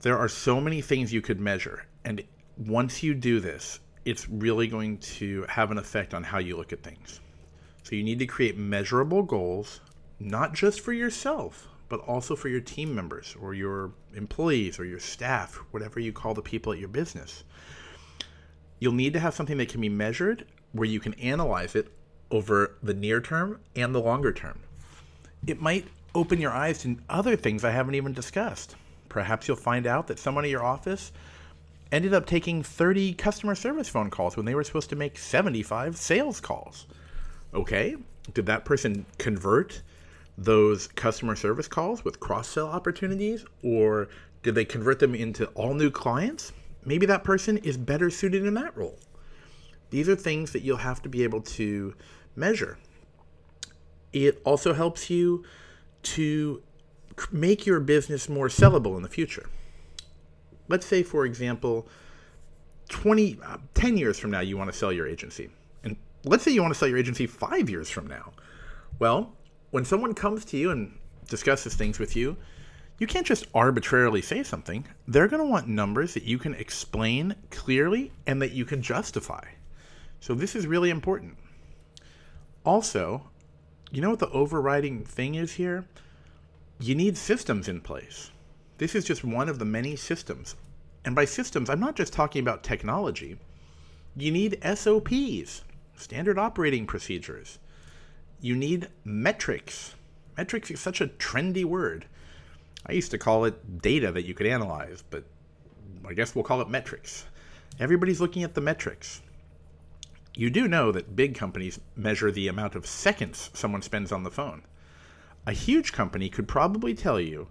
There 0.00 0.18
are 0.18 0.26
so 0.26 0.60
many 0.60 0.80
things 0.80 1.12
you 1.12 1.22
could 1.22 1.38
measure, 1.38 1.86
and 2.04 2.24
once 2.56 3.00
you 3.00 3.14
do 3.14 3.38
this, 3.38 3.78
it's 4.04 4.28
really 4.28 4.66
going 4.66 4.98
to 4.98 5.46
have 5.48 5.70
an 5.70 5.78
effect 5.78 6.14
on 6.14 6.24
how 6.24 6.38
you 6.38 6.56
look 6.56 6.72
at 6.72 6.82
things. 6.82 7.20
So 7.84 7.94
you 7.94 8.02
need 8.02 8.18
to 8.18 8.26
create 8.26 8.58
measurable 8.58 9.22
goals, 9.22 9.82
not 10.18 10.52
just 10.52 10.80
for 10.80 10.92
yourself, 10.92 11.68
but 11.88 12.00
also 12.00 12.34
for 12.34 12.48
your 12.48 12.60
team 12.60 12.92
members 12.92 13.36
or 13.40 13.54
your 13.54 13.92
employees 14.16 14.80
or 14.80 14.84
your 14.84 14.98
staff, 14.98 15.62
whatever 15.70 16.00
you 16.00 16.12
call 16.12 16.34
the 16.34 16.42
people 16.42 16.72
at 16.72 16.80
your 16.80 16.88
business. 16.88 17.44
You'll 18.80 18.94
need 18.94 19.12
to 19.12 19.20
have 19.20 19.34
something 19.34 19.58
that 19.58 19.68
can 19.68 19.80
be 19.80 19.88
measured 19.88 20.44
where 20.72 20.88
you 20.88 20.98
can 20.98 21.14
analyze 21.14 21.76
it 21.76 21.92
over 22.32 22.74
the 22.82 22.94
near 22.94 23.20
term 23.20 23.60
and 23.76 23.94
the 23.94 24.00
longer 24.00 24.32
term. 24.32 24.58
It 25.46 25.60
might 25.60 25.86
open 26.14 26.40
your 26.40 26.52
eyes 26.52 26.78
to 26.82 26.96
other 27.08 27.36
things 27.36 27.62
I 27.62 27.70
haven't 27.70 27.94
even 27.94 28.12
discussed. 28.12 28.74
Perhaps 29.08 29.46
you'll 29.46 29.56
find 29.56 29.86
out 29.86 30.06
that 30.08 30.18
someone 30.18 30.44
at 30.44 30.50
your 30.50 30.64
office 30.64 31.12
ended 31.90 32.14
up 32.14 32.26
taking 32.26 32.62
30 32.62 33.12
customer 33.14 33.54
service 33.54 33.88
phone 33.88 34.10
calls 34.10 34.36
when 34.36 34.46
they 34.46 34.54
were 34.54 34.64
supposed 34.64 34.90
to 34.90 34.96
make 34.96 35.18
75 35.18 35.96
sales 35.96 36.40
calls. 36.40 36.86
Okay, 37.54 37.96
did 38.32 38.46
that 38.46 38.64
person 38.64 39.04
convert 39.18 39.82
those 40.38 40.86
customer 40.86 41.36
service 41.36 41.68
calls 41.68 42.04
with 42.04 42.18
cross 42.18 42.48
sell 42.48 42.68
opportunities 42.68 43.44
or 43.62 44.08
did 44.42 44.54
they 44.54 44.64
convert 44.64 44.98
them 44.98 45.14
into 45.14 45.46
all 45.48 45.74
new 45.74 45.90
clients? 45.90 46.52
Maybe 46.84 47.06
that 47.06 47.22
person 47.22 47.58
is 47.58 47.76
better 47.76 48.10
suited 48.10 48.44
in 48.44 48.54
that 48.54 48.76
role. 48.76 48.98
These 49.90 50.08
are 50.08 50.16
things 50.16 50.52
that 50.52 50.62
you'll 50.62 50.78
have 50.78 51.02
to 51.02 51.08
be 51.10 51.22
able 51.22 51.42
to 51.42 51.94
measure. 52.34 52.78
It 54.12 54.40
also 54.44 54.72
helps 54.74 55.10
you 55.10 55.44
to 56.02 56.62
make 57.30 57.66
your 57.66 57.80
business 57.80 58.28
more 58.28 58.48
sellable 58.48 58.96
in 58.96 59.02
the 59.02 59.08
future. 59.08 59.48
Let's 60.68 60.86
say, 60.86 61.02
for 61.02 61.24
example, 61.24 61.88
20, 62.88 63.38
uh, 63.44 63.58
10 63.74 63.96
years 63.96 64.18
from 64.18 64.30
now, 64.30 64.40
you 64.40 64.56
want 64.56 64.70
to 64.70 64.76
sell 64.76 64.92
your 64.92 65.06
agency. 65.06 65.50
And 65.84 65.96
let's 66.24 66.42
say 66.42 66.50
you 66.52 66.62
want 66.62 66.74
to 66.74 66.78
sell 66.78 66.88
your 66.88 66.98
agency 66.98 67.26
five 67.26 67.68
years 67.68 67.90
from 67.90 68.06
now. 68.06 68.32
Well, 68.98 69.34
when 69.70 69.84
someone 69.84 70.14
comes 70.14 70.44
to 70.46 70.56
you 70.56 70.70
and 70.70 70.98
discusses 71.28 71.74
things 71.74 71.98
with 71.98 72.14
you, 72.14 72.36
you 72.98 73.06
can't 73.06 73.26
just 73.26 73.46
arbitrarily 73.54 74.22
say 74.22 74.42
something. 74.42 74.86
They're 75.08 75.28
going 75.28 75.42
to 75.42 75.48
want 75.48 75.66
numbers 75.66 76.14
that 76.14 76.24
you 76.24 76.38
can 76.38 76.54
explain 76.54 77.34
clearly 77.50 78.12
and 78.26 78.40
that 78.42 78.52
you 78.52 78.64
can 78.64 78.82
justify. 78.82 79.44
So, 80.20 80.34
this 80.34 80.54
is 80.54 80.66
really 80.66 80.90
important. 80.90 81.36
Also, 82.64 83.28
you 83.90 84.00
know 84.00 84.10
what 84.10 84.20
the 84.20 84.30
overriding 84.30 85.04
thing 85.04 85.34
is 85.34 85.54
here? 85.54 85.84
You 86.78 86.94
need 86.94 87.16
systems 87.16 87.68
in 87.68 87.80
place. 87.80 88.30
This 88.78 88.94
is 88.94 89.04
just 89.04 89.24
one 89.24 89.48
of 89.48 89.58
the 89.58 89.64
many 89.64 89.96
systems. 89.96 90.56
And 91.04 91.14
by 91.14 91.24
systems, 91.24 91.68
I'm 91.68 91.80
not 91.80 91.96
just 91.96 92.12
talking 92.12 92.40
about 92.40 92.62
technology. 92.62 93.38
You 94.16 94.30
need 94.30 94.58
SOPs, 94.62 95.62
standard 95.96 96.38
operating 96.38 96.86
procedures. 96.86 97.58
You 98.40 98.56
need 98.56 98.88
metrics. 99.04 99.94
Metrics 100.36 100.70
is 100.70 100.80
such 100.80 101.00
a 101.00 101.06
trendy 101.06 101.64
word. 101.64 102.06
I 102.86 102.92
used 102.92 103.10
to 103.12 103.18
call 103.18 103.44
it 103.44 103.82
data 103.82 104.10
that 104.12 104.24
you 104.24 104.34
could 104.34 104.46
analyze, 104.46 105.02
but 105.10 105.24
I 106.06 106.14
guess 106.14 106.34
we'll 106.34 106.44
call 106.44 106.60
it 106.60 106.68
metrics. 106.68 107.24
Everybody's 107.78 108.20
looking 108.20 108.42
at 108.42 108.54
the 108.54 108.60
metrics. 108.60 109.22
You 110.34 110.48
do 110.48 110.66
know 110.66 110.92
that 110.92 111.14
big 111.14 111.34
companies 111.34 111.78
measure 111.94 112.30
the 112.30 112.48
amount 112.48 112.74
of 112.74 112.86
seconds 112.86 113.50
someone 113.52 113.82
spends 113.82 114.10
on 114.10 114.22
the 114.22 114.30
phone. 114.30 114.62
A 115.46 115.52
huge 115.52 115.92
company 115.92 116.28
could 116.28 116.48
probably 116.48 116.94
tell 116.94 117.20
you 117.20 117.48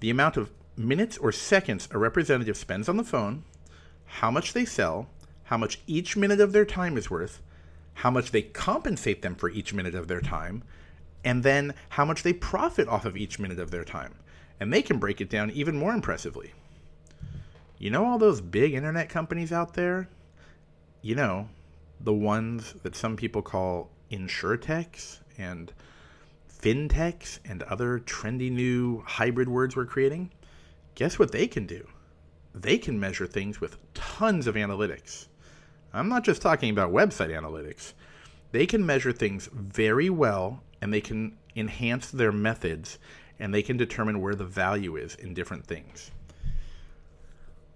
the 0.00 0.10
amount 0.10 0.36
of 0.36 0.50
minutes 0.76 1.16
or 1.16 1.30
seconds 1.30 1.88
a 1.92 1.98
representative 1.98 2.56
spends 2.56 2.88
on 2.88 2.96
the 2.96 3.04
phone, 3.04 3.44
how 4.06 4.30
much 4.30 4.52
they 4.52 4.64
sell, 4.64 5.08
how 5.44 5.56
much 5.56 5.80
each 5.86 6.16
minute 6.16 6.40
of 6.40 6.52
their 6.52 6.64
time 6.64 6.96
is 6.96 7.10
worth, 7.10 7.40
how 7.94 8.10
much 8.10 8.32
they 8.32 8.42
compensate 8.42 9.22
them 9.22 9.36
for 9.36 9.50
each 9.50 9.72
minute 9.72 9.94
of 9.94 10.08
their 10.08 10.20
time, 10.20 10.64
and 11.24 11.42
then 11.42 11.74
how 11.90 12.04
much 12.04 12.22
they 12.22 12.32
profit 12.32 12.88
off 12.88 13.04
of 13.04 13.16
each 13.16 13.38
minute 13.38 13.58
of 13.58 13.70
their 13.70 13.84
time. 13.84 14.14
And 14.58 14.72
they 14.72 14.82
can 14.82 14.98
break 14.98 15.20
it 15.20 15.30
down 15.30 15.50
even 15.50 15.76
more 15.76 15.92
impressively. 15.92 16.52
You 17.78 17.90
know 17.90 18.04
all 18.04 18.18
those 18.18 18.40
big 18.40 18.74
internet 18.74 19.08
companies 19.08 19.52
out 19.52 19.74
there? 19.74 20.08
You 21.02 21.14
know, 21.14 21.48
the 22.00 22.12
ones 22.12 22.74
that 22.82 22.96
some 22.96 23.16
people 23.16 23.42
call 23.42 23.90
insurtechs 24.10 25.20
and 25.38 25.72
fintechs 26.48 27.40
and 27.44 27.62
other 27.64 27.98
trendy 28.00 28.50
new 28.50 29.02
hybrid 29.06 29.48
words 29.48 29.76
we're 29.76 29.84
creating, 29.84 30.30
guess 30.94 31.18
what 31.18 31.32
they 31.32 31.46
can 31.46 31.66
do? 31.66 31.86
They 32.54 32.78
can 32.78 33.00
measure 33.00 33.26
things 33.26 33.60
with 33.60 33.78
tons 33.94 34.46
of 34.46 34.54
analytics. 34.54 35.26
I'm 35.92 36.08
not 36.08 36.24
just 36.24 36.42
talking 36.42 36.70
about 36.70 36.92
website 36.92 37.30
analytics. 37.30 37.92
They 38.52 38.66
can 38.66 38.86
measure 38.86 39.12
things 39.12 39.48
very 39.52 40.10
well 40.10 40.62
and 40.80 40.92
they 40.92 41.00
can 41.00 41.36
enhance 41.56 42.10
their 42.10 42.32
methods 42.32 42.98
and 43.38 43.52
they 43.52 43.62
can 43.62 43.76
determine 43.76 44.20
where 44.20 44.34
the 44.34 44.44
value 44.44 44.96
is 44.96 45.14
in 45.16 45.34
different 45.34 45.66
things. 45.66 46.10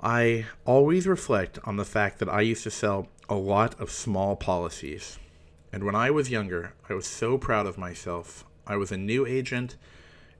I 0.00 0.46
always 0.64 1.06
reflect 1.06 1.58
on 1.64 1.76
the 1.76 1.84
fact 1.84 2.20
that 2.20 2.28
I 2.28 2.42
used 2.42 2.62
to 2.62 2.70
sell 2.70 3.08
a 3.28 3.34
lot 3.34 3.78
of 3.78 3.90
small 3.90 4.36
policies. 4.36 5.18
And 5.72 5.84
when 5.84 5.94
I 5.94 6.10
was 6.10 6.30
younger, 6.30 6.74
I 6.88 6.94
was 6.94 7.06
so 7.06 7.36
proud 7.36 7.66
of 7.66 7.76
myself. 7.76 8.44
I 8.66 8.76
was 8.76 8.90
a 8.90 8.96
new 8.96 9.26
agent, 9.26 9.76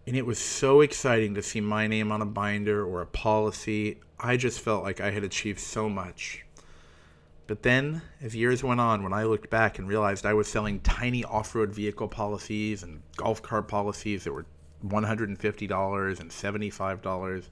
and 0.06 0.16
it 0.16 0.24
was 0.24 0.38
so 0.38 0.80
exciting 0.80 1.34
to 1.34 1.42
see 1.42 1.60
my 1.60 1.86
name 1.86 2.10
on 2.10 2.22
a 2.22 2.26
binder 2.26 2.86
or 2.86 3.02
a 3.02 3.06
policy. 3.06 3.98
I 4.18 4.38
just 4.38 4.60
felt 4.60 4.84
like 4.84 5.00
I 5.00 5.10
had 5.10 5.22
achieved 5.22 5.60
so 5.60 5.88
much. 5.88 6.44
But 7.46 7.62
then, 7.62 8.02
as 8.22 8.34
years 8.34 8.62
went 8.62 8.80
on, 8.80 9.02
when 9.02 9.12
I 9.12 9.24
looked 9.24 9.50
back 9.50 9.78
and 9.78 9.88
realized 9.88 10.24
I 10.24 10.34
was 10.34 10.48
selling 10.48 10.80
tiny 10.80 11.24
off 11.24 11.54
road 11.54 11.72
vehicle 11.72 12.08
policies 12.08 12.82
and 12.82 13.02
golf 13.16 13.42
cart 13.42 13.68
policies 13.68 14.24
that 14.24 14.32
were 14.32 14.46
$150 14.86 16.20
and 16.20 16.30
$75, 16.30 17.42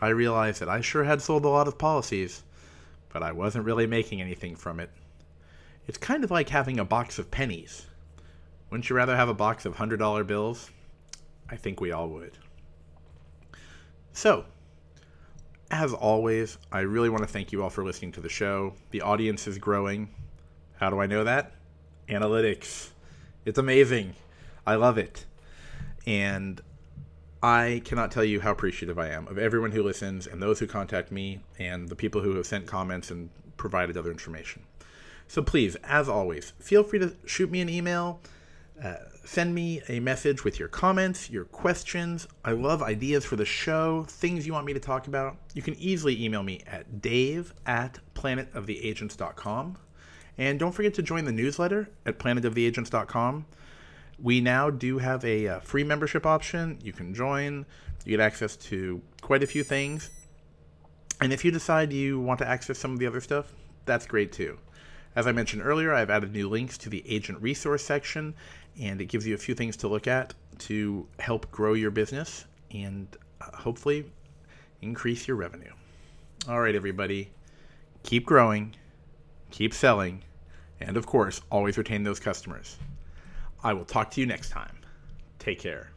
I 0.00 0.08
realized 0.08 0.60
that 0.60 0.68
I 0.68 0.80
sure 0.80 1.04
had 1.04 1.22
sold 1.22 1.44
a 1.44 1.48
lot 1.48 1.68
of 1.68 1.78
policies, 1.78 2.42
but 3.12 3.22
I 3.22 3.32
wasn't 3.32 3.64
really 3.64 3.86
making 3.86 4.20
anything 4.20 4.56
from 4.56 4.80
it. 4.80 4.90
It's 5.86 5.98
kind 5.98 6.24
of 6.24 6.30
like 6.30 6.48
having 6.48 6.78
a 6.78 6.84
box 6.84 7.18
of 7.18 7.30
pennies. 7.30 7.86
Wouldn't 8.70 8.88
you 8.88 8.96
rather 8.96 9.16
have 9.16 9.28
a 9.28 9.34
box 9.34 9.66
of 9.66 9.76
$100 9.76 10.26
bills? 10.26 10.70
I 11.50 11.56
think 11.56 11.80
we 11.80 11.92
all 11.92 12.08
would. 12.08 12.38
So, 14.12 14.44
as 15.70 15.92
always, 15.92 16.58
I 16.70 16.80
really 16.80 17.10
want 17.10 17.22
to 17.22 17.28
thank 17.28 17.52
you 17.52 17.62
all 17.62 17.70
for 17.70 17.84
listening 17.84 18.12
to 18.12 18.20
the 18.20 18.28
show. 18.28 18.74
The 18.90 19.02
audience 19.02 19.46
is 19.46 19.58
growing. 19.58 20.08
How 20.76 20.90
do 20.90 21.00
I 21.00 21.06
know 21.06 21.24
that? 21.24 21.52
Analytics. 22.08 22.90
It's 23.44 23.58
amazing. 23.58 24.14
I 24.66 24.76
love 24.76 24.98
it. 24.98 25.26
And 26.06 26.60
I 27.42 27.82
cannot 27.84 28.12
tell 28.12 28.24
you 28.24 28.40
how 28.40 28.52
appreciative 28.52 28.98
I 28.98 29.08
am 29.08 29.26
of 29.26 29.38
everyone 29.38 29.72
who 29.72 29.82
listens 29.82 30.26
and 30.26 30.40
those 30.40 30.60
who 30.60 30.66
contact 30.66 31.10
me 31.10 31.40
and 31.58 31.88
the 31.88 31.96
people 31.96 32.20
who 32.20 32.36
have 32.36 32.46
sent 32.46 32.66
comments 32.66 33.10
and 33.10 33.30
provided 33.56 33.96
other 33.96 34.10
information. 34.10 34.62
So 35.26 35.42
please, 35.42 35.76
as 35.82 36.08
always, 36.08 36.52
feel 36.60 36.84
free 36.84 36.98
to 37.00 37.16
shoot 37.26 37.50
me 37.50 37.60
an 37.60 37.68
email 37.68 38.20
uh, 38.82 38.96
send 39.24 39.54
me 39.54 39.80
a 39.88 40.00
message 40.00 40.44
with 40.44 40.58
your 40.58 40.68
comments, 40.68 41.30
your 41.30 41.44
questions. 41.44 42.26
I 42.44 42.52
love 42.52 42.82
ideas 42.82 43.24
for 43.24 43.36
the 43.36 43.44
show, 43.44 44.04
things 44.08 44.46
you 44.46 44.52
want 44.52 44.66
me 44.66 44.72
to 44.72 44.80
talk 44.80 45.06
about. 45.06 45.36
You 45.54 45.62
can 45.62 45.74
easily 45.76 46.22
email 46.22 46.42
me 46.42 46.62
at 46.66 47.00
dave 47.00 47.54
at 47.66 47.98
planetoftheagents.com. 48.14 49.78
And 50.38 50.58
don't 50.58 50.72
forget 50.72 50.94
to 50.94 51.02
join 51.02 51.24
the 51.24 51.32
newsletter 51.32 51.90
at 52.06 52.18
planetoftheagents.com. 52.18 53.46
We 54.18 54.40
now 54.40 54.70
do 54.70 54.98
have 54.98 55.24
a, 55.24 55.46
a 55.46 55.56
uh, 55.56 55.60
free 55.60 55.84
membership 55.84 56.26
option. 56.26 56.78
You 56.82 56.92
can 56.92 57.14
join, 57.14 57.66
you 58.04 58.16
get 58.16 58.20
access 58.20 58.56
to 58.56 59.00
quite 59.20 59.42
a 59.42 59.46
few 59.46 59.64
things. 59.64 60.10
And 61.20 61.32
if 61.32 61.44
you 61.44 61.50
decide 61.50 61.92
you 61.92 62.20
want 62.20 62.38
to 62.40 62.48
access 62.48 62.78
some 62.78 62.92
of 62.92 62.98
the 62.98 63.06
other 63.06 63.20
stuff, 63.20 63.52
that's 63.84 64.06
great 64.06 64.32
too. 64.32 64.58
As 65.14 65.26
I 65.26 65.32
mentioned 65.32 65.62
earlier, 65.62 65.92
I've 65.92 66.10
added 66.10 66.32
new 66.32 66.48
links 66.48 66.78
to 66.78 66.88
the 66.88 67.02
agent 67.06 67.40
resource 67.42 67.84
section 67.84 68.34
and 68.80 69.00
it 69.00 69.06
gives 69.06 69.26
you 69.26 69.34
a 69.34 69.38
few 69.38 69.54
things 69.54 69.76
to 69.78 69.88
look 69.88 70.06
at 70.06 70.34
to 70.58 71.06
help 71.18 71.50
grow 71.50 71.74
your 71.74 71.90
business 71.90 72.46
and 72.70 73.06
uh, 73.40 73.56
hopefully 73.56 74.06
increase 74.80 75.28
your 75.28 75.36
revenue. 75.36 75.72
All 76.48 76.60
right, 76.60 76.74
everybody, 76.74 77.30
keep 78.02 78.24
growing, 78.26 78.74
keep 79.50 79.74
selling, 79.74 80.22
and 80.80 80.96
of 80.96 81.06
course, 81.06 81.40
always 81.50 81.78
retain 81.78 82.02
those 82.02 82.18
customers. 82.18 82.78
I 83.62 83.72
will 83.72 83.84
talk 83.84 84.10
to 84.12 84.20
you 84.20 84.26
next 84.26 84.50
time. 84.50 84.76
Take 85.38 85.60
care. 85.60 85.90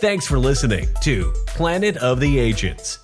Thanks 0.00 0.26
for 0.26 0.38
listening 0.38 0.88
to 1.02 1.30
Planet 1.46 1.96
of 1.98 2.20
the 2.20 2.38
Agents. 2.38 2.98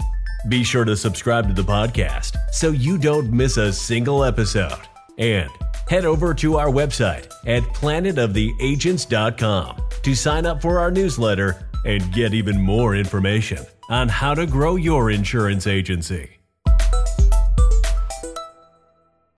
Be 0.49 0.65
sure 0.65 0.87
to 0.87 0.97
subscribe 0.97 1.47
to 1.47 1.53
the 1.53 1.63
podcast 1.63 2.39
so 2.53 2.71
you 2.71 2.97
don't 2.97 3.31
miss 3.31 3.59
a 3.59 3.71
single 3.73 4.25
episode. 4.25 4.81
And 5.19 5.51
head 5.89 6.07
over 6.07 6.33
to 6.35 6.57
our 6.57 6.69
website 6.69 7.31
at 7.47 7.63
planetoftheagents.com 7.65 9.83
to 10.03 10.15
sign 10.15 10.47
up 10.47 10.63
for 10.63 10.79
our 10.79 10.91
newsletter 10.91 11.69
and 11.85 12.11
get 12.13 12.33
even 12.33 12.63
more 12.63 12.97
information 12.97 13.59
on 13.91 14.09
how 14.09 14.33
to 14.35 14.47
grow 14.47 14.77
your 14.77 15.11
insurance 15.11 15.67
agency. 15.67 16.36